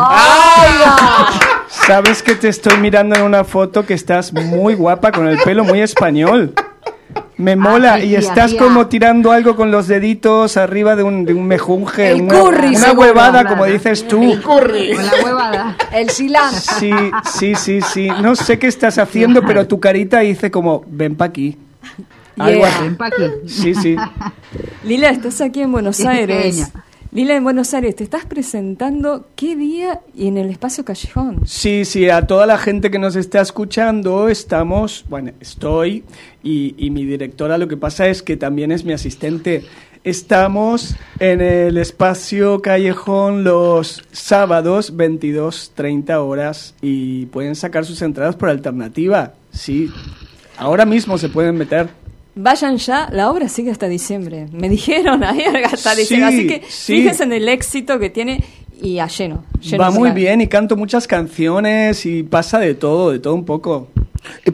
[1.67, 5.63] Sabes que te estoy mirando en una foto que estás muy guapa con el pelo
[5.63, 6.53] muy español.
[7.35, 11.33] Me mola sí, y estás como tirando algo con los deditos arriba de un, de
[11.33, 13.49] un mejunje, El una, curry, una seguro, huevada claro.
[13.49, 14.39] como dices tú.
[14.41, 14.93] Curry.
[14.93, 15.77] Con la huevada.
[15.91, 16.59] El cilantro.
[16.79, 16.91] Sí,
[17.33, 18.07] sí, sí, sí.
[18.21, 21.57] No sé qué estás haciendo, pero tu carita dice como, ven pa' aquí.
[22.37, 22.67] Algo Yeah.
[22.75, 22.83] así.
[22.83, 23.23] Ven pa' aquí.
[23.47, 23.95] Sí, sí.
[24.83, 26.35] Lila, estás aquí en Buenos Aires.
[26.57, 26.69] pequeña.
[27.11, 31.41] Lila en Buenos Aires, te estás presentando qué día y en el espacio Callejón.
[31.45, 36.03] Sí, sí, a toda la gente que nos está escuchando, estamos, bueno, estoy
[36.41, 39.63] y, y mi directora lo que pasa es que también es mi asistente.
[40.03, 48.35] Estamos en el espacio Callejón los sábados 22, 30 horas y pueden sacar sus entradas
[48.35, 49.33] por alternativa.
[49.51, 49.89] Sí,
[50.57, 51.89] ahora mismo se pueden meter.
[52.35, 54.47] Vayan ya, la obra sigue hasta diciembre.
[54.51, 56.31] Me dijeron ahí hasta diciembre.
[56.31, 56.95] Sí, Así que sí.
[56.97, 58.43] fíjense en el éxito que tiene
[58.81, 59.45] y a lleno.
[59.61, 63.45] lleno Va muy bien y canto muchas canciones y pasa de todo, de todo un
[63.45, 63.89] poco.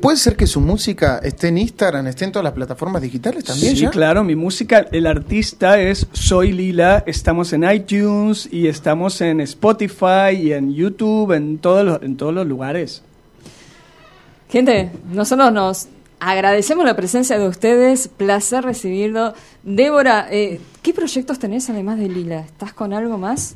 [0.01, 3.75] ¿Puede ser que su música esté en Instagram, esté en todas las plataformas digitales también?
[3.75, 3.91] Sí, ya?
[3.91, 10.35] claro, mi música, el artista es Soy Lila, estamos en iTunes y estamos en Spotify
[10.41, 13.03] y en YouTube, en todos los, en todos los lugares.
[14.49, 15.87] Gente, nosotros nos
[16.19, 18.07] agradecemos la presencia de ustedes.
[18.07, 19.33] Placer recibirlo.
[19.63, 22.39] Débora, eh, ¿qué proyectos tenés además de Lila?
[22.41, 23.55] ¿Estás con algo más?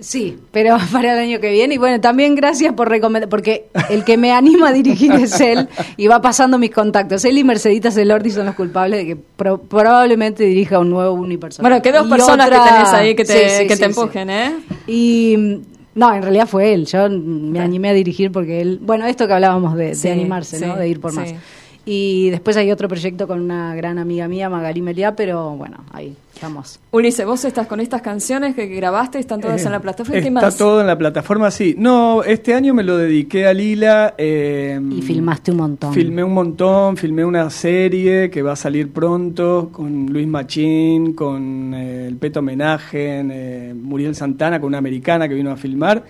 [0.00, 1.74] Sí, pero para el año que viene.
[1.74, 5.68] Y bueno, también gracias por recomendar, porque el que me anima a dirigir es él
[5.96, 7.24] y va pasando mis contactos.
[7.24, 11.70] Él y Mercedita Celordi son los culpables de que pro- probablemente dirija un nuevo unipersonal.
[11.70, 13.76] Bueno, que dos Y personas otra- que tenés ahí que te, Sí, sí, que te
[13.76, 14.52] sí, empujen, ¿eh?
[14.88, 15.36] Y
[15.94, 16.86] no, en realidad fue él.
[16.86, 20.74] Yo me animé a dirigir porque él, bueno, esto que hablábamos de, de animarse, ¿no?
[20.74, 21.18] De ir por sí.
[21.18, 21.34] más.
[21.86, 26.16] Y después hay otro proyecto con una gran amiga mía, Magalí Meliá, pero bueno, ahí
[26.90, 30.20] Ulises, vos estás con estas canciones que grabaste, están todas Eh, en la plataforma.
[30.20, 30.56] ¿Qué Está más?
[30.56, 31.74] todo en la plataforma, sí.
[31.78, 34.14] No, este año me lo dediqué a Lila.
[34.18, 35.92] eh, Y filmaste un montón.
[35.94, 41.72] Filmé un montón, filmé una serie que va a salir pronto con Luis Machín, con
[41.74, 46.04] eh, el Peto Homenaje, eh, Muriel Santana, con una americana que vino a filmar.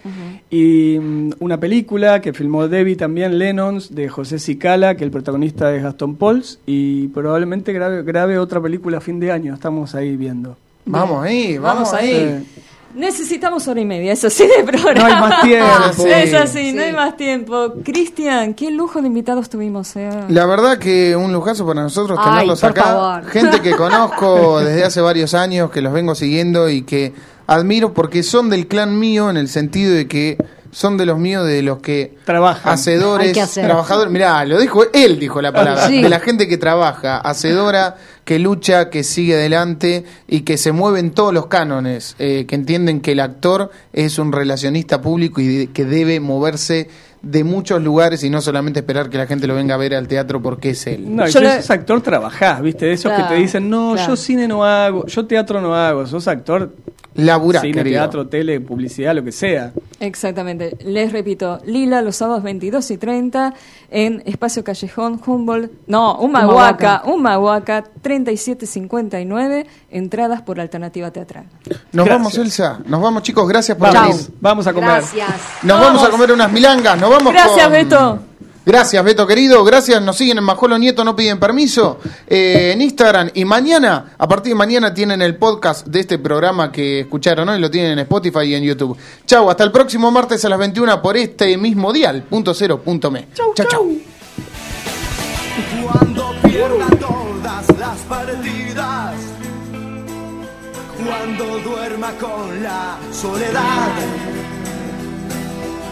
[0.50, 5.74] Y mm, una película que filmó Debbie también, Lennons, de José Cicala, que el protagonista
[5.74, 6.58] es Gastón Pauls.
[6.66, 10.56] Y probablemente grabe, grabe otra película a fin de año, estamos ahí viendo.
[10.86, 12.46] Vamos ahí, vamos, Vamos ahí.
[12.94, 15.00] Necesitamos hora y media, eso sí, de programa.
[15.08, 16.06] No hay más tiempo.
[16.06, 17.72] Es así, no hay más tiempo.
[17.82, 19.96] Cristian, qué lujo de invitados tuvimos.
[19.96, 20.10] eh.
[20.28, 22.82] La verdad que un lujazo para nosotros Ay, tenerlos por acá.
[22.84, 23.24] favor.
[23.26, 27.12] Gente que conozco desde hace varios años, que los vengo siguiendo y que
[27.48, 30.38] admiro porque son del clan mío en el sentido de que
[30.70, 34.12] son de los míos, de los que trabajan, hacedores, trabajadores.
[34.12, 35.88] Mirá, lo dijo él, dijo la palabra.
[35.88, 36.00] Sí.
[36.00, 41.00] De la gente que trabaja, hacedora, que lucha, que sigue adelante y que se mueve
[41.00, 45.46] en todos los cánones, eh, que entienden que el actor es un relacionista público y
[45.46, 46.88] de- que debe moverse
[47.22, 50.08] de muchos lugares y no solamente esperar que la gente lo venga a ver al
[50.08, 51.14] teatro porque es él.
[51.16, 52.92] No, y Yo si le- sos actor, trabajás, ¿viste?
[52.92, 54.08] Esos Claro, que te dicen, no, claro.
[54.10, 56.74] yo cine no hago, yo teatro no hago, sos actor,
[57.16, 58.00] Laburá, cine, querido.
[58.00, 59.72] teatro, tele, publicidad, lo que sea.
[60.00, 60.76] Exactamente.
[60.84, 63.54] Les repito, Lila los sábados 22 y 30
[63.90, 71.44] en Espacio Callejón, Humboldt, no, Humahuaca, Humahuaca 3759, entradas por alternativa teatral.
[71.92, 72.08] Nos Gracias.
[72.08, 72.78] vamos, Elsa.
[72.86, 73.48] Nos vamos, chicos.
[73.48, 74.38] Gracias por Vamos, venir.
[74.40, 74.90] vamos a comer.
[74.90, 75.30] Gracias.
[75.62, 76.02] Nos vamos.
[76.04, 77.00] a comer unas milangas.
[77.00, 78.18] Nos vamos Gracias, con- Beto.
[78.66, 79.62] Gracias, Beto querido.
[79.64, 80.00] Gracias.
[80.00, 81.98] Nos siguen en Majolo Nieto, no piden permiso.
[82.26, 83.30] eh, en Instagram.
[83.34, 87.60] Y mañana, a partir de mañana, tienen el podcast de este programa que escucharon hoy.
[87.60, 88.96] Lo tienen en Spotify y en YouTube.
[89.26, 92.22] Chau, hasta el próximo martes a las 21 por este mismo dial.
[92.22, 93.28] Punto cero, punto me.
[93.34, 93.92] Chau, chau.
[95.82, 99.12] Cuando pierda todas las partidas,
[101.06, 103.88] cuando duerma con la soledad,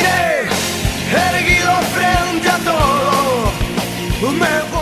[0.00, 0.48] Resistiré,
[1.36, 4.32] erguido frente a todo.
[4.32, 4.79] Me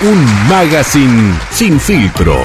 [0.00, 2.36] Un magazine sin filtro.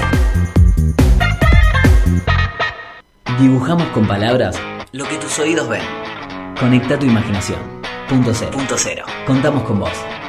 [3.39, 4.55] Dibujamos con palabras
[4.91, 5.81] lo que tus oídos ven.
[6.59, 7.59] Conecta tu imaginación.
[8.09, 8.51] Punto cero.
[8.53, 9.05] Punto cero.
[9.25, 10.22] Contamos con vos.